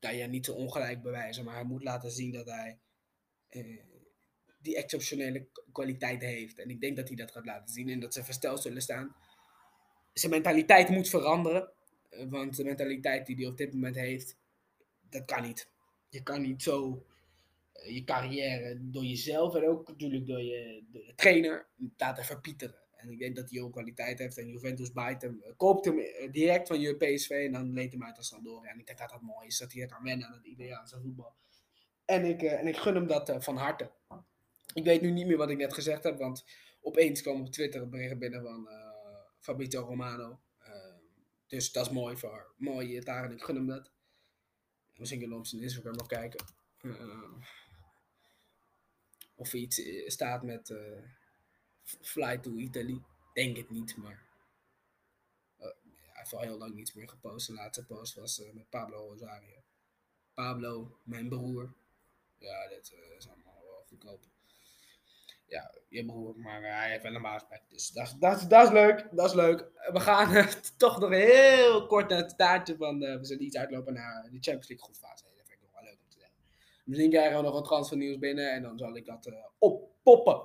nou 0.00 0.14
ja, 0.14 0.26
niet 0.26 0.44
zo 0.44 0.52
ongelijk 0.52 1.02
bewijzen, 1.02 1.44
maar 1.44 1.54
hij 1.54 1.64
moet 1.64 1.82
laten 1.82 2.10
zien 2.10 2.32
dat 2.32 2.46
hij 2.46 2.78
die 4.62 4.76
exceptionele 4.76 5.46
kwaliteit 5.72 6.22
heeft. 6.22 6.58
En 6.58 6.70
ik 6.70 6.80
denk 6.80 6.96
dat 6.96 7.08
hij 7.08 7.16
dat 7.16 7.30
gaat 7.30 7.44
laten 7.44 7.74
zien 7.74 7.88
en 7.88 8.00
dat 8.00 8.14
ze 8.14 8.24
versteld 8.24 8.62
zullen 8.62 8.82
staan. 8.82 9.16
Zijn 10.12 10.32
mentaliteit 10.32 10.88
moet 10.88 11.08
veranderen. 11.08 11.72
Eh, 12.10 12.26
want 12.28 12.56
de 12.56 12.64
mentaliteit 12.64 13.26
die 13.26 13.36
hij 13.36 13.46
op 13.46 13.56
dit 13.56 13.72
moment 13.72 13.96
heeft, 13.96 14.36
dat 15.10 15.24
kan 15.24 15.42
niet. 15.42 15.68
Je 16.08 16.22
kan 16.22 16.42
niet 16.42 16.62
zo 16.62 17.06
eh, 17.72 17.94
je 17.94 18.04
carrière 18.04 18.78
door 18.80 19.04
jezelf 19.04 19.54
en 19.54 19.68
ook 19.68 19.88
natuurlijk 19.88 20.26
door 20.26 20.42
je, 20.42 20.84
de 20.92 21.12
trainer 21.16 21.66
laten 21.96 22.24
verpieteren. 22.24 22.81
En 23.02 23.10
ik 23.10 23.18
denk 23.18 23.36
dat 23.36 23.50
hij 23.50 23.60
ook 23.60 23.72
kwaliteit 23.72 24.18
heeft. 24.18 24.38
En 24.38 24.48
Juventus 24.48 24.92
bijt 24.92 25.22
hem, 25.22 25.42
eh, 25.42 25.52
koopt 25.56 25.84
hem 25.84 25.96
direct 26.30 26.68
van 26.68 26.80
je 26.80 26.96
PSV 26.96 27.30
en 27.30 27.52
dan 27.52 27.72
leent 27.72 27.92
hem 27.92 28.04
uit 28.04 28.16
als 28.16 28.28
Sampdoria. 28.28 28.70
En 28.70 28.78
ik 28.78 28.86
denk 28.86 28.98
dat 28.98 29.10
dat 29.10 29.20
mooi 29.20 29.46
is, 29.46 29.58
dat 29.58 29.72
hij 29.72 29.82
het 29.82 29.92
kan 29.92 30.02
wennen 30.02 30.26
aan 30.26 30.32
het 30.32 30.44
Italiaanse 30.44 31.00
voetbal. 31.00 31.34
En 32.04 32.24
ik, 32.24 32.42
en 32.42 32.66
ik 32.66 32.76
gun 32.76 32.94
hem 32.94 33.06
dat 33.06 33.36
van 33.38 33.56
harte. 33.56 33.90
Ik 34.74 34.84
weet 34.84 35.00
nu 35.00 35.10
niet 35.10 35.26
meer 35.26 35.36
wat 35.36 35.50
ik 35.50 35.56
net 35.56 35.74
gezegd 35.74 36.04
heb, 36.04 36.18
want 36.18 36.44
opeens 36.80 37.22
kwam 37.22 37.40
op 37.40 37.50
Twitter 37.52 37.82
een 37.82 37.90
bericht 37.90 38.18
binnen 38.18 38.42
van 38.42 38.68
uh, 38.68 38.92
Fabrizio 39.40 39.80
Romano. 39.80 40.40
Uh, 40.60 40.94
dus 41.46 41.72
dat 41.72 41.86
is 41.86 41.92
mooi 41.92 42.16
voor 42.16 42.54
mooi 42.56 43.00
daar 43.00 43.24
en 43.24 43.32
ik 43.32 43.42
gun 43.42 43.54
hem 43.54 43.66
dat. 43.66 43.90
Misschien 44.96 45.18
kunnen 45.18 45.36
we 45.36 45.42
op 45.42 45.48
zijn 45.48 45.62
Instagram 45.62 45.96
nog 45.96 46.06
kijken. 46.06 46.44
Uh, 46.82 46.96
of 49.34 49.54
iets 49.54 49.82
staat 50.06 50.42
met 50.42 50.74
Fly 51.84 52.38
to 52.38 52.50
Italy. 52.50 53.02
Denk 53.32 53.56
het 53.56 53.70
niet, 53.70 53.96
maar 53.96 54.26
hij 55.56 55.74
heeft 56.12 56.32
al 56.32 56.40
heel 56.40 56.58
lang 56.58 56.74
niets 56.74 56.92
meer 56.92 57.08
gepost. 57.08 57.46
De 57.46 57.52
laatste 57.52 57.84
post 57.84 58.14
was 58.14 58.42
met 58.52 58.70
Pablo 58.70 59.08
Rosario. 59.08 59.62
Pablo, 60.34 60.98
mijn 61.02 61.28
broer. 61.28 61.72
Ja, 62.38 62.68
dit 62.68 62.92
is 63.18 63.28
allemaal 63.28 63.62
wel 63.64 63.84
goedkoop 63.88 64.32
ja, 65.52 65.70
je 65.88 66.04
broer, 66.04 66.38
maar 66.38 66.62
hij 66.62 66.90
heeft 66.90 67.02
wel 67.02 67.14
een 67.14 67.20
maaspek. 67.20 67.62
Dus 67.68 67.88
dat, 67.88 68.16
dat, 68.18 68.44
dat 68.48 68.64
is 68.66 68.72
leuk, 68.72 69.08
dat 69.10 69.26
is 69.26 69.34
leuk. 69.34 69.70
We 69.92 70.00
gaan 70.00 70.48
toch 70.76 71.00
nog 71.00 71.10
heel 71.10 71.86
kort 71.86 72.08
naar 72.08 72.18
het 72.18 72.36
taartje 72.36 72.76
van, 72.76 72.98
we 72.98 73.18
zullen 73.22 73.44
iets 73.44 73.56
uitlopen 73.56 73.94
naar 73.94 74.22
de 74.22 74.28
Champions 74.30 74.68
League 74.68 74.84
groepfase. 74.84 75.24
Dat 75.24 75.46
vind 75.46 75.58
ik 75.58 75.62
nog 75.62 75.72
wel 75.74 75.82
leuk 75.82 75.98
om 76.02 76.08
te 76.10 76.18
zeggen. 76.18 76.36
Misschien 76.84 77.10
krijgen 77.10 77.36
we 77.36 77.42
nog 77.42 77.52
wat 77.52 77.64
transfernieuws 77.64 78.18
binnen 78.18 78.52
en 78.52 78.62
dan 78.62 78.78
zal 78.78 78.96
ik 78.96 79.06
dat 79.06 79.32
oppoppen. 79.58 80.40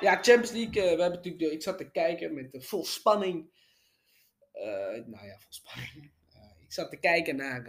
Ja, 0.00 0.14
Champions 0.22 0.50
League, 0.50 0.76
uh, 0.76 0.82
we 0.82 1.02
hebben 1.02 1.12
natuurlijk, 1.12 1.52
ik 1.52 1.62
zat 1.62 1.78
te 1.78 1.90
kijken 1.90 2.34
met 2.34 2.52
de 2.52 2.60
vol 2.60 2.84
spanning. 2.84 3.50
Uh, 4.54 5.06
nou 5.06 5.26
ja, 5.26 5.38
vol 5.38 5.52
spanning. 5.52 6.12
ik 6.60 6.72
zat 6.72 6.90
te 6.90 6.96
kijken 6.96 7.36
naar 7.36 7.62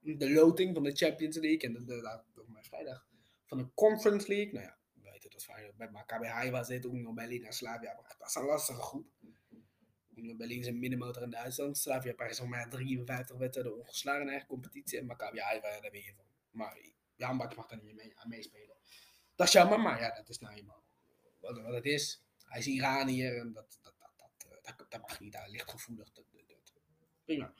de 0.00 0.30
loting 0.32 0.74
van 0.74 0.82
de 0.82 0.92
Champions 0.92 1.36
League 1.36 1.60
en 1.60 1.72
de, 1.72 1.84
de, 1.84 2.58
vrijdag 2.60 3.06
van 3.46 3.58
de 3.58 3.68
Conference 3.74 4.28
League. 4.28 4.52
Nou 4.52 4.64
ja, 4.64 4.78
we 4.92 5.10
weten 5.10 5.30
dat 5.30 5.44
Feyenoord 5.44 5.76
bij 5.76 5.90
Maccabi 5.90 6.26
Haifa 6.26 6.62
zit, 6.62 6.84
Union 6.84 7.14
Berlin 7.14 7.44
en 7.44 7.52
Slavia. 7.52 7.94
Dat 8.18 8.28
is 8.28 8.34
een 8.34 8.44
lastige 8.44 8.80
groep. 8.80 9.06
Berlin 10.36 10.60
is 10.60 10.66
een 10.66 10.78
middenmotor 10.78 11.22
in 11.22 11.30
Duitsland. 11.30 11.78
Slavia 11.78 12.28
is 12.28 12.38
nog 12.38 12.48
maar 12.48 12.70
53 12.70 13.36
wedstrijden 13.36 13.78
ongeslagen 13.78 14.22
in 14.22 14.28
eigen 14.28 14.48
competitie. 14.48 14.98
En 14.98 15.06
Maccabi 15.06 15.40
Haifa, 15.40 15.80
daar 15.80 15.90
ben 15.90 16.00
je 16.00 16.12
van. 16.16 16.24
Maar 16.50 16.78
Jan 17.16 17.36
Baks 17.36 17.54
mag 17.54 17.66
daar 17.66 17.82
niet 17.82 17.94
mee, 17.94 18.18
aan 18.18 18.28
meespelen. 18.28 18.76
Dat 19.34 19.46
is 19.46 19.52
jammer, 19.52 19.80
maar 19.80 20.00
ja, 20.00 20.14
dat 20.14 20.28
is 20.28 20.38
nou 20.38 20.54
eenmaal 20.54 20.83
wat, 21.52 21.74
het 21.74 21.84
is. 21.84 22.22
Hij 22.44 22.58
is 22.60 22.66
Iranier 22.66 23.38
en 23.38 23.52
dat, 23.52 23.78
dat, 23.82 23.94
dat, 24.62 24.76
dat, 24.78 24.90
dat 24.90 25.00
mag 25.00 25.20
niet. 25.20 25.34
Hij 25.34 25.50
ligt 25.50 25.70
gevoelig. 25.70 26.12
Dat, 26.12 26.24
dat, 26.30 26.44
prima. 27.24 27.54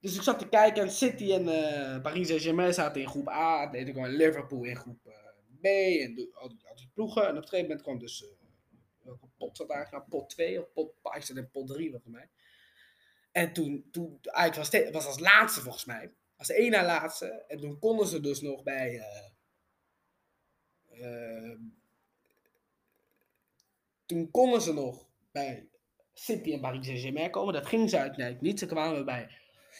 Dus 0.00 0.16
ik 0.16 0.22
zat 0.22 0.38
te 0.38 0.48
kijken 0.48 0.82
en 0.82 0.90
City 0.90 1.32
en 1.32 1.42
uh, 1.42 2.02
Paris 2.02 2.26
Saint-Germain 2.26 2.74
zaten 2.74 3.00
in 3.00 3.08
groep 3.08 3.28
A. 3.28 3.64
Atletico 3.64 4.04
en 4.04 4.10
Liverpool 4.10 4.64
in 4.64 4.76
groep 4.76 5.06
uh, 5.06 5.14
B. 5.60 5.64
En 5.64 6.14
de, 6.14 6.30
al, 6.34 6.48
die, 6.48 6.90
ploegen. 6.94 7.22
En 7.22 7.30
op 7.30 7.36
een 7.36 7.42
gegeven 7.42 7.62
moment 7.66 7.82
kwam 7.82 7.98
dus... 7.98 8.22
Uh, 9.04 9.12
pot 9.36 9.56
zat 9.56 9.70
eigenlijk? 9.70 10.08
Nou, 10.08 10.20
pot 10.20 10.30
2 10.30 10.60
of 10.60 10.72
pot... 10.72 10.92
Ik 11.14 11.22
zat 11.22 11.36
in 11.36 11.50
pot 11.50 11.66
3 11.66 11.90
volgens 11.90 12.12
mij. 12.12 12.30
En 13.32 13.52
toen... 13.52 13.88
toen 13.90 14.18
eigenlijk 14.22 14.70
was, 14.70 14.82
het 14.82 14.94
was 14.94 15.06
als 15.06 15.18
laatste 15.18 15.60
volgens 15.60 15.84
mij. 15.84 16.12
Als 16.36 16.50
één 16.50 16.70
na 16.70 16.84
laatste. 16.84 17.26
En 17.26 17.58
toen 17.58 17.78
konden 17.78 18.06
ze 18.06 18.20
dus 18.20 18.40
nog 18.40 18.62
bij... 18.62 19.02
toen 24.08 24.30
konden 24.30 24.62
ze 24.62 24.72
nog 24.72 25.06
bij 25.32 25.68
City 26.14 26.52
en 26.52 26.60
Paris 26.60 26.86
Saint-Germain 26.86 27.30
komen. 27.30 27.54
Dat 27.54 27.66
ging 27.66 27.90
ze 27.90 27.98
uiteindelijk 27.98 28.44
niet. 28.44 28.58
Ze 28.58 28.66
kwamen 28.66 29.04
bij 29.04 29.28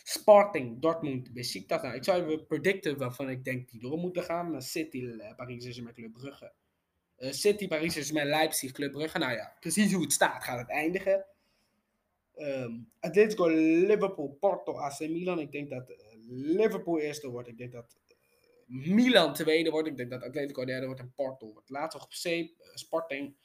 Sporting, 0.04 0.80
Dortmund, 0.80 1.32
Besiktas. 1.32 1.82
Nou, 1.82 1.94
ik 1.94 2.04
zou 2.04 2.24
even 2.24 2.46
predicten 2.46 2.98
waarvan 2.98 3.30
ik 3.30 3.44
denk 3.44 3.70
die 3.70 3.80
door 3.80 3.98
moeten 3.98 4.22
gaan. 4.22 4.62
City, 4.62 4.98
uh, 4.98 5.34
Paris 5.36 5.60
Saint-Germain, 5.62 5.94
Club 5.94 6.12
Brugge. 6.12 6.52
Uh, 7.18 7.32
City, 7.32 7.68
Paris 7.68 7.92
Saint-Germain, 7.92 8.28
Leipzig, 8.28 8.72
Club 8.72 8.92
Brugge. 8.92 9.18
Nou 9.18 9.32
ja, 9.32 9.56
precies 9.60 9.92
hoe 9.92 10.02
het 10.02 10.12
staat 10.12 10.44
gaat 10.44 10.58
het 10.58 10.70
eindigen. 10.70 11.26
Um, 12.36 12.90
Atletico, 13.00 13.46
Liverpool, 13.86 14.36
Porto, 14.40 14.76
AC 14.76 14.98
Milan. 15.00 15.38
Ik 15.38 15.52
denk 15.52 15.70
dat 15.70 15.90
uh, 15.90 15.96
Liverpool 16.28 16.98
eerste 16.98 17.28
wordt. 17.28 17.48
Ik 17.48 17.58
denk 17.58 17.72
dat 17.72 17.96
Milan 18.66 19.34
tweede 19.34 19.70
wordt. 19.70 19.88
Ik 19.88 19.96
denk 19.96 20.10
dat 20.10 20.22
Atletico 20.22 20.64
derde 20.64 20.86
wordt 20.86 21.00
en 21.00 21.12
Porto 21.16 21.52
wordt. 21.52 21.70
Later 21.70 22.00
op 22.00 22.08
C, 22.08 22.48
Sporting, 22.74 23.36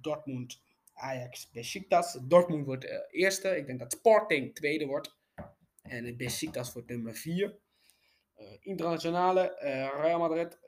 Dortmund, 0.00 0.62
Ajax, 0.92 1.50
Besiktas. 1.50 2.18
Dortmund 2.22 2.66
wordt 2.66 3.10
eerste. 3.10 3.56
Ik 3.56 3.66
denk 3.66 3.78
dat 3.78 3.92
Sporting 3.92 4.54
tweede 4.54 4.86
wordt. 4.86 5.16
En 5.82 6.04
het 6.04 6.16
Besiktas 6.16 6.72
voor 6.72 6.82
nummer 6.86 7.14
4. 7.14 7.58
Uh, 8.38 8.46
internationale, 8.60 9.56
Real 10.00 10.18
Madrid, 10.18 10.58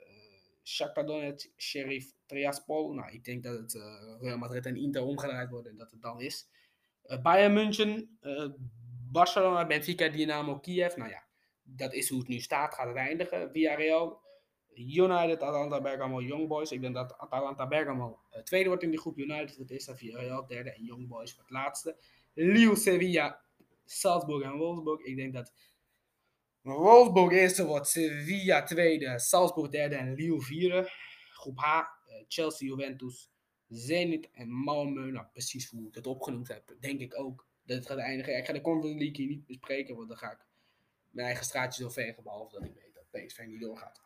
Shakhtar 0.63 1.05
Donetsk, 1.05 1.49
Sheriff 1.57 2.13
Triaspol. 2.25 2.93
Nou, 2.93 3.11
ik 3.11 3.23
denk 3.23 3.43
dat 3.43 3.57
het 3.57 3.73
Real 4.21 4.37
Madrid 4.37 4.65
en 4.65 4.75
Inter 4.75 5.03
omgedraaid 5.03 5.49
wordt 5.49 5.67
en 5.67 5.77
dat 5.77 5.91
het 5.91 6.01
dan 6.01 6.21
is. 6.21 6.49
Bayern 7.21 7.53
München, 7.53 8.17
Barcelona, 9.11 9.65
Benfica, 9.65 10.09
Dynamo 10.09 10.59
Kiev. 10.59 10.95
Nou 10.95 11.09
ja, 11.09 11.23
dat 11.63 11.93
is 11.93 12.09
hoe 12.09 12.19
het 12.19 12.27
nu 12.27 12.39
staat, 12.39 12.73
gaat 12.73 12.87
het 12.87 12.95
eindigen. 12.95 13.51
Villarreal, 13.51 14.21
United, 14.75 15.41
Atalanta 15.41 15.81
Bergamo, 15.81 16.21
Young 16.21 16.47
Boys. 16.47 16.71
Ik 16.71 16.81
denk 16.81 16.95
dat 16.95 17.17
Atalanta 17.17 17.67
Bergamo 17.67 18.19
tweede 18.43 18.67
wordt 18.67 18.83
in 18.83 18.89
die 18.89 18.99
groep. 18.99 19.17
United 19.17 19.57
het 19.57 19.71
is, 19.71 19.85
dat 19.85 19.97
Villarreal 19.97 20.47
derde 20.47 20.73
en 20.73 20.83
Young 20.83 21.07
Boys 21.07 21.37
het 21.37 21.49
laatste. 21.49 21.97
Lille, 22.33 22.75
Sevilla, 22.75 23.41
Salzburg 23.85 24.43
en 24.43 24.57
Wolfsburg. 24.57 25.01
Ik 25.01 25.15
denk 25.15 25.33
dat 25.33 25.53
Wolfsburg 26.61 27.31
eerste 27.31 27.65
wordt, 27.65 27.87
Sevilla 27.87 28.63
tweede, 28.63 29.19
Salzburg 29.19 29.69
derde 29.69 29.95
en 29.95 30.13
Lille 30.13 30.41
vierde. 30.41 30.89
Groep 31.31 31.59
H, 31.59 31.65
eh, 31.65 32.23
Chelsea, 32.27 32.67
Juventus, 32.67 33.31
Zenit 33.67 34.29
en 34.31 34.47
Malmö. 34.47 35.11
Nou, 35.11 35.25
precies 35.31 35.69
hoe 35.69 35.87
ik 35.87 35.95
het 35.95 36.07
opgenoemd 36.07 36.47
heb, 36.47 36.75
denk 36.79 36.99
ik 36.99 37.19
ook 37.19 37.47
dat 37.63 37.77
het 37.77 37.87
gaat 37.87 37.97
eindigen. 37.97 38.37
Ik 38.37 38.45
ga 38.45 38.53
de 38.53 38.61
Conference 38.61 38.99
League 38.99 39.15
hier 39.15 39.27
niet 39.27 39.45
bespreken, 39.45 39.95
want 39.95 40.07
dan 40.07 40.17
ga 40.17 40.31
ik 40.31 40.45
mijn 41.09 41.27
eigen 41.27 41.45
straatje 41.45 41.91
vegen, 41.91 42.23
behalve 42.23 42.53
dat 42.53 42.63
ik 42.63 42.73
weet 42.73 42.93
dat 42.93 43.21
PSV 43.25 43.43
niet 43.45 43.61
doorgaat. 43.61 44.01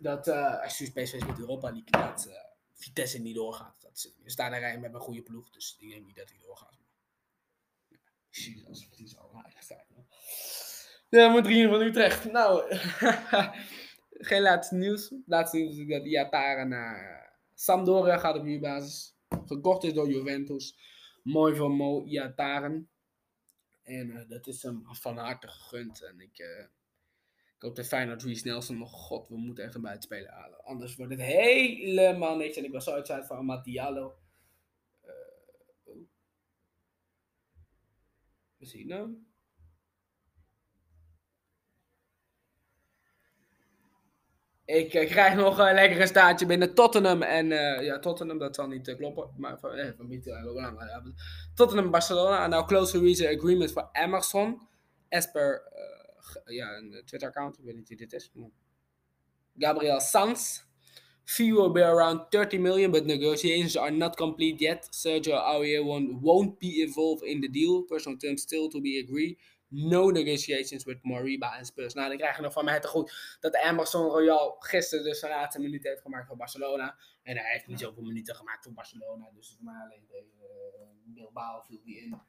Dat, 0.00 0.28
uh, 0.28 0.62
als 0.62 0.78
je 0.78 0.92
PSV 0.92 1.24
met 1.26 1.38
Europa 1.38 1.70
League, 1.70 1.90
dat 1.90 2.26
uh, 2.28 2.34
Vitesse 2.72 3.18
niet 3.18 3.34
doorgaat. 3.34 3.80
Dat, 3.80 4.14
we 4.22 4.30
staan 4.30 4.52
er 4.52 4.60
rijden 4.60 4.80
met 4.80 4.94
een 4.94 5.00
goede 5.00 5.22
ploeg, 5.22 5.50
dus 5.50 5.76
ik 5.78 5.90
denk 5.90 6.06
niet 6.06 6.16
dat 6.16 6.28
hij 6.28 6.38
doorgaat. 6.38 6.78
Jezus, 8.30 8.88
die 8.96 9.08
zal 9.08 9.30
aardig 9.34 9.62
zijn. 9.62 9.84
Ja, 11.08 11.28
maar 11.28 11.42
3 11.42 11.68
van 11.68 11.80
Utrecht. 11.80 12.32
Nou, 12.32 12.76
geen 14.28 14.42
laatste 14.42 14.74
nieuws. 14.74 15.12
Laatste 15.26 15.56
nieuws 15.56 15.76
is 15.76 15.88
dat 15.88 16.04
Iataren 16.04 16.68
naar 16.68 17.32
Sampdoria 17.54 18.18
gaat 18.18 18.36
op 18.36 18.44
huurbasis. 18.44 19.14
Gekocht 19.46 19.84
is 19.84 19.92
door 19.92 20.08
Juventus. 20.08 20.76
Mooi 21.22 21.56
voor 21.56 21.70
Mo 21.70 22.04
Iataren. 22.04 22.88
En 23.82 24.26
dat 24.28 24.46
is 24.46 24.62
hem 24.62 24.82
van 24.86 25.16
harte 25.16 25.48
gegund. 25.48 26.02
En 26.02 26.20
ik, 26.20 26.68
ik 27.60 27.66
hoop 27.66 27.76
dat 27.76 27.86
Feyenoord 27.86 28.22
Reece 28.22 28.46
Nelson 28.46 28.78
nog... 28.78 28.90
God, 28.90 29.28
we 29.28 29.36
moeten 29.36 29.64
echt 29.64 29.74
een 29.74 29.80
buitenspeler 29.80 30.30
halen. 30.30 30.64
Anders 30.64 30.96
wordt 30.96 31.12
het 31.12 31.22
helemaal 31.22 32.36
niks. 32.36 32.56
En 32.56 32.64
ik 32.64 32.72
was 32.72 32.84
zo 32.84 32.92
uitzijds 32.92 33.26
van 33.26 33.36
Amad 33.36 33.64
Diallo. 33.64 34.14
Uh, 35.04 35.10
oh. 35.84 35.96
We 38.56 38.66
zien 38.66 38.90
hem. 38.90 39.26
Ik 44.64 44.94
uh, 44.94 45.06
krijg 45.06 45.34
nog 45.34 45.58
een 45.58 45.74
lekkere 45.74 46.06
staartje 46.06 46.46
binnen 46.46 46.74
Tottenham. 46.74 47.22
En 47.22 47.50
uh, 47.50 47.82
ja, 47.82 47.98
Tottenham, 47.98 48.38
dat 48.38 48.54
zal 48.54 48.68
niet 48.68 48.96
kloppen. 48.96 49.30
Maar 49.36 49.58
van, 49.58 49.70
eh, 49.70 49.90
van 49.96 50.08
niet, 50.08 50.32
Tottenham, 51.54 51.90
Barcelona. 51.90 52.46
Nou 52.46 52.66
close 52.66 53.00
reach 53.00 53.36
agreement 53.36 53.72
voor 53.72 53.88
Emerson. 53.92 54.68
As 55.08 55.30
per 55.30 55.62
ja, 56.44 56.76
een 56.76 57.02
Twitter-account. 57.04 57.58
Ik 57.58 57.64
weet 57.64 57.76
niet 57.76 57.88
wie 57.88 57.96
dit 57.96 58.12
is. 58.12 58.30
Gabriel 59.58 60.00
Sanz. 60.00 60.62
Fee 61.24 61.52
will 61.54 61.70
be 61.70 61.84
around 61.84 62.30
30 62.30 62.60
million, 62.60 62.90
but 62.90 63.06
negotiations 63.06 63.76
are 63.76 63.90
not 63.90 64.16
complete 64.16 64.64
yet. 64.64 64.86
Sergio 64.90 65.34
Aurier 65.34 65.84
won't 66.20 66.58
be 66.58 66.80
involved 66.80 67.22
in 67.22 67.40
the 67.40 67.50
deal. 67.50 67.82
Personal 67.82 68.18
terms 68.18 68.42
still 68.42 68.68
to 68.68 68.80
be 68.80 69.04
agreed 69.04 69.38
no 69.70 70.10
negotiations 70.10 70.84
with 70.84 70.98
Moriba 71.02 71.56
en 71.56 71.64
Spurs. 71.64 71.94
Nou, 71.94 72.08
dan 72.08 72.16
krijg 72.16 72.36
je 72.36 72.42
nog 72.42 72.52
van 72.52 72.64
mij 72.64 72.80
te 72.80 72.88
goed 72.88 73.36
dat 73.40 73.54
Emerson 73.54 74.06
Royal 74.06 74.56
gisteren 74.58 75.04
dus 75.04 75.18
zijn 75.18 75.32
laatste 75.32 75.60
minuut 75.60 75.82
heeft 75.82 76.00
gemaakt 76.00 76.26
voor 76.26 76.36
Barcelona. 76.36 76.96
En 77.22 77.36
hij 77.36 77.52
heeft 77.52 77.66
niet 77.66 77.80
zoveel 77.80 78.02
minuten 78.02 78.34
gemaakt 78.34 78.64
voor 78.64 78.72
Barcelona. 78.72 79.30
Dus 79.34 79.56
maar 79.60 79.82
alleen 79.84 80.06
tegen 80.06 80.30
uh, 80.42 81.14
Bilbao 81.14 81.60
viel 81.60 81.80
die 81.84 82.00
in. 82.00 82.20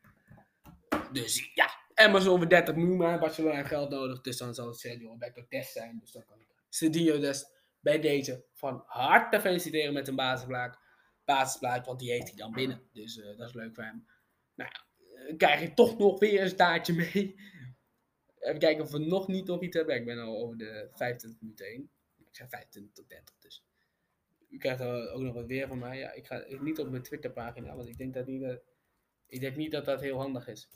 Dus 1.11 1.51
ja, 1.53 1.69
Emerson 2.05 2.37
voor 2.37 2.49
30 2.49 2.75
miljoen, 2.75 2.97
maar 2.97 3.19
Barcelona 3.19 3.55
heeft 3.55 3.67
geld 3.67 3.89
nodig. 3.89 4.21
Dus 4.21 4.37
dan 4.37 4.53
zal 4.53 4.73
Sergio 4.73 5.09
Roberto 5.09 5.45
test 5.47 5.71
zijn. 5.71 5.99
Dus 5.99 6.11
dan 6.11 6.25
kan 6.25 6.39
ik 6.39 6.47
Cedillo 6.69 7.19
dus 7.19 7.45
bij 7.79 7.99
deze 7.99 8.45
van 8.53 8.83
harte 8.85 9.39
feliciteren 9.39 9.93
met 9.93 10.07
een 10.07 10.15
basisplaat. 10.15 10.79
Basisplaat, 11.25 11.85
want 11.85 11.99
die 11.99 12.11
heeft 12.11 12.27
hij 12.27 12.35
dan 12.35 12.51
binnen. 12.51 12.81
Dus 12.93 13.17
uh, 13.17 13.37
dat 13.37 13.47
is 13.47 13.53
leuk 13.53 13.75
voor 13.75 13.83
hem. 13.83 14.07
Nou 14.55 14.69
ja, 14.73 15.35
krijg 15.35 15.61
je 15.61 15.73
toch 15.73 15.97
nog 15.97 16.19
weer 16.19 16.41
een 16.41 16.49
staartje 16.49 16.93
mee. 16.93 17.09
Even 18.39 18.59
kijken 18.59 18.83
of 18.83 18.91
we 18.91 18.99
nog 18.99 19.27
niet 19.27 19.47
nog 19.47 19.61
iets 19.61 19.75
hebben. 19.75 19.95
Ik 19.95 20.05
ben 20.05 20.19
al 20.19 20.37
over 20.37 20.57
de 20.57 20.89
25 20.91 21.41
minuten 21.41 21.65
heen. 21.65 21.89
Ik 22.17 22.35
zeg 22.35 22.49
25 22.49 22.93
tot 22.93 23.09
30 23.09 23.35
dus. 23.39 23.63
U 24.49 24.57
krijgt 24.57 24.81
ook 24.81 25.21
nog 25.21 25.33
wat 25.33 25.45
weer 25.45 25.67
van 25.67 25.79
mij. 25.79 25.97
Ja, 25.97 26.11
ik 26.11 26.27
ga 26.27 26.45
niet 26.59 26.79
op 26.79 26.89
mijn 26.89 27.03
Twitter 27.03 27.31
pagina, 27.31 27.75
want 27.75 27.87
ik 27.87 27.97
denk 27.97 28.13
dat 28.13 28.25
niet, 28.25 28.41
dat, 28.41 28.61
ik 29.25 29.39
denk 29.39 29.55
niet 29.55 29.71
dat 29.71 29.85
dat 29.85 30.01
heel 30.01 30.17
handig 30.17 30.47
is. 30.47 30.69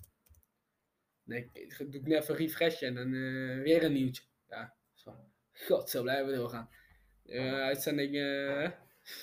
Nee, 1.26 1.52
doe 1.78 1.88
ik 1.90 2.08
net 2.08 2.22
even 2.22 2.36
refreshen 2.36 2.88
en 2.88 2.96
dan 2.96 3.14
uh, 3.14 3.64
weer 3.64 3.84
een 3.84 3.94
nieuwtje. 3.94 4.24
Ja, 4.50 4.74
zo. 4.94 5.16
God, 5.54 5.90
zo 5.90 6.02
blijven 6.02 6.28
we 6.28 6.36
doorgaan. 6.36 6.70
Uh, 7.26 7.54
uitzending. 7.54 8.16
Uh, 8.16 8.70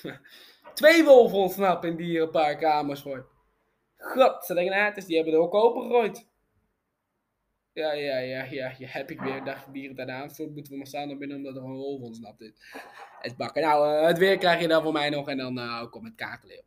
twee 0.73 1.03
wolven 1.03 1.37
ontsnappen 1.37 1.89
in 1.89 1.95
die 1.95 2.27
paar 2.27 2.57
kamers 2.57 3.01
voor. 3.01 3.31
God, 3.97 4.45
ze 4.45 4.53
denken, 4.53 4.75
ah, 4.75 4.95
die 4.95 5.15
hebben 5.15 5.33
er 5.33 5.39
ook 5.39 5.53
opengegooid. 5.53 6.31
Ja, 7.73 7.91
ja, 7.91 8.17
ja, 8.17 8.43
ja, 8.43 8.73
je 8.77 8.87
heb 8.87 9.11
ik 9.11 9.19
weer. 9.21 9.43
Dacht 9.43 9.73
dieren 9.73 9.95
daarna 9.95 10.21
moeten 10.21 10.71
we 10.71 10.77
maar 10.77 10.87
staan 10.87 11.07
naar 11.07 11.17
binnen 11.17 11.37
omdat 11.37 11.55
er 11.55 11.63
een 11.63 11.73
wolf 11.73 12.01
ontsnapt 12.01 12.41
is. 12.41 12.51
Het 13.19 13.37
bakken. 13.37 13.61
Nou, 13.61 14.05
het 14.05 14.17
weer 14.17 14.37
krijg 14.37 14.61
je 14.61 14.67
dan 14.67 14.83
voor 14.83 14.91
mij 14.91 15.09
nog 15.09 15.27
en 15.27 15.37
dan 15.37 15.89
kom 15.89 16.05
het 16.05 16.15
kakelen. 16.15 16.63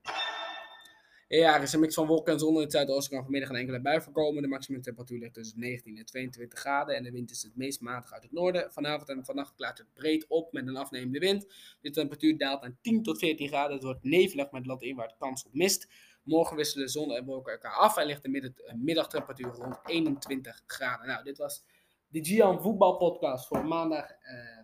Ja, 1.29 1.57
er 1.57 1.63
is 1.63 1.73
een 1.73 1.81
mix 1.81 1.95
van 1.95 2.07
wolken 2.07 2.33
en 2.33 2.39
zon 2.39 2.55
in 2.55 2.61
het 2.61 2.73
zuidoosten 2.73 3.13
kan 3.13 3.23
vanmiddag 3.23 3.51
een 3.51 3.57
enkele 3.57 3.81
bui 3.81 4.01
voorkomen. 4.01 4.43
De 4.43 4.49
maximum 4.49 4.83
temperatuur 4.83 5.19
ligt 5.19 5.35
tussen 5.35 5.61
19 5.61 5.97
en 5.97 6.05
22 6.05 6.59
graden 6.59 6.97
en 6.97 7.03
de 7.03 7.11
wind 7.11 7.31
is 7.31 7.43
het 7.43 7.57
meest 7.57 7.81
matig 7.81 8.13
uit 8.13 8.23
het 8.23 8.33
noorden. 8.33 8.73
Vanavond 8.73 9.09
en 9.09 9.25
vannacht 9.25 9.55
klaart 9.55 9.79
het 9.79 9.93
breed 9.93 10.27
op 10.29 10.53
met 10.53 10.67
een 10.67 10.77
afnemende 10.77 11.19
wind. 11.19 11.47
De 11.81 11.91
temperatuur 11.91 12.39
daalt 12.39 12.61
naar 12.61 12.77
10 12.81 13.03
tot 13.03 13.19
14 13.19 13.49
graden. 13.49 13.75
Het 13.75 13.85
wordt 13.85 14.05
nevelig 14.05 14.51
met 14.51 14.67
landinwaarts 14.67 15.15
kans 15.19 15.45
op 15.45 15.55
mist. 15.55 15.89
Morgen 16.23 16.57
wisselen 16.57 16.89
zon 16.89 17.13
en 17.13 17.25
wolken 17.25 17.53
elkaar 17.53 17.75
af 17.75 17.97
en 17.97 18.07
ligt 18.07 18.23
de 18.23 18.53
middagtemperatuur 18.77 19.53
rond 19.53 19.79
21 19.87 20.63
graden. 20.67 21.07
Nou, 21.07 21.25
dit 21.25 21.39
was 21.39 21.65
de 22.09 22.25
Gian 22.25 22.63
voetbalpodcast 22.63 23.47
voor 23.47 23.67
maandag, 23.67 24.11
eh, 24.11 24.59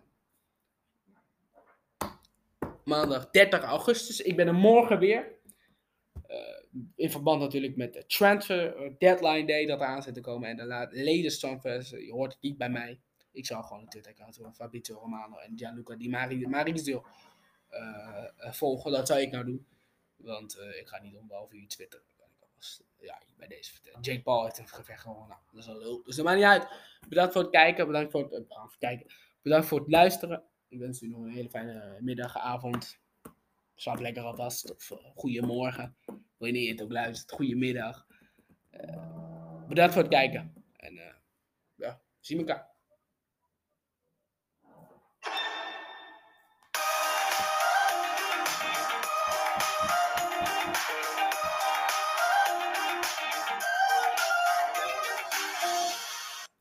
maandag 2.83 3.29
30 3.29 3.63
augustus. 3.63 4.21
Ik 4.21 4.35
ben 4.35 4.47
er 4.47 4.55
morgen 4.55 4.99
weer. 4.99 5.32
In 6.95 7.11
verband 7.11 7.41
natuurlijk 7.41 7.75
met 7.75 7.93
de 7.93 8.05
transfer 8.05 8.75
eh, 8.75 8.91
deadline 8.97 9.45
day 9.45 9.65
dat 9.65 9.79
er 9.79 9.85
aan 9.85 10.03
zit 10.03 10.13
te 10.13 10.21
komen. 10.21 10.49
En 10.49 10.57
de 10.57 10.65
latest 11.03 11.39
transfers, 11.39 11.89
je 11.89 12.11
hoort 12.11 12.33
het 12.33 12.41
niet 12.41 12.57
bij 12.57 12.69
mij. 12.69 12.99
Ik 13.31 13.45
zal 13.45 13.63
gewoon 13.63 13.81
een 13.81 13.89
Twitter-account 13.89 14.35
van 14.35 14.55
Fabrizio 14.55 14.97
Romano 14.99 15.37
en 15.37 15.57
Gianluca 15.57 15.95
Di 15.95 16.09
Marizio 16.47 17.05
uh, 17.71 18.25
volgen. 18.51 18.91
Dat 18.91 19.07
zou 19.07 19.19
ik 19.19 19.31
nou 19.31 19.45
doen. 19.45 19.65
Want 20.15 20.57
ik 20.79 20.87
ga 20.87 21.01
niet 21.01 21.17
om 21.17 21.27
behalve 21.27 21.55
uur 21.55 21.67
twitteren. 21.67 22.05
Ja, 22.99 23.21
bij 23.37 23.47
deze. 23.47 23.73
Jake 24.01 24.21
Paul 24.21 24.43
heeft 24.43 24.57
een 24.57 24.67
gevecht 24.67 25.01
gewonnen. 25.01 25.27
Nou, 25.27 25.41
dat 25.51 25.77
is 25.77 25.83
leuk. 25.83 26.05
Dus 26.05 26.15
dat 26.15 26.25
maakt 26.25 26.37
niet 26.37 26.47
uit. 26.47 26.67
Bedankt 27.09 27.33
voor 27.33 27.41
het 27.41 27.51
kijken. 27.51 27.87
Bedankt 27.87 28.11
voor 28.11 28.29
het, 28.29 28.45
uh. 28.79 28.99
Bedankt 29.41 29.67
voor 29.67 29.79
het 29.79 29.89
luisteren. 29.89 30.43
Ik 30.67 30.79
wens 30.79 31.01
u 31.01 31.07
nog 31.07 31.21
een 31.21 31.31
hele 31.31 31.49
fijne 31.49 31.97
middag, 32.01 32.37
avond. 32.37 32.99
Slaap 33.83 33.99
lekker 33.99 34.23
alvast. 34.23 34.71
Of 34.71 34.91
uh, 34.91 34.97
goedemorgen. 35.15 35.95
Wanneer 36.37 36.61
je 36.61 36.71
het 36.71 36.81
ook 36.81 36.91
luistert. 36.91 37.31
Goedemiddag. 37.31 38.07
bedankt 39.67 39.93
voor 39.93 40.01
het 40.01 40.11
kijken. 40.11 40.53
En 40.75 40.99
ja, 41.75 42.01
zien 42.19 42.37
elkaar. 42.37 42.72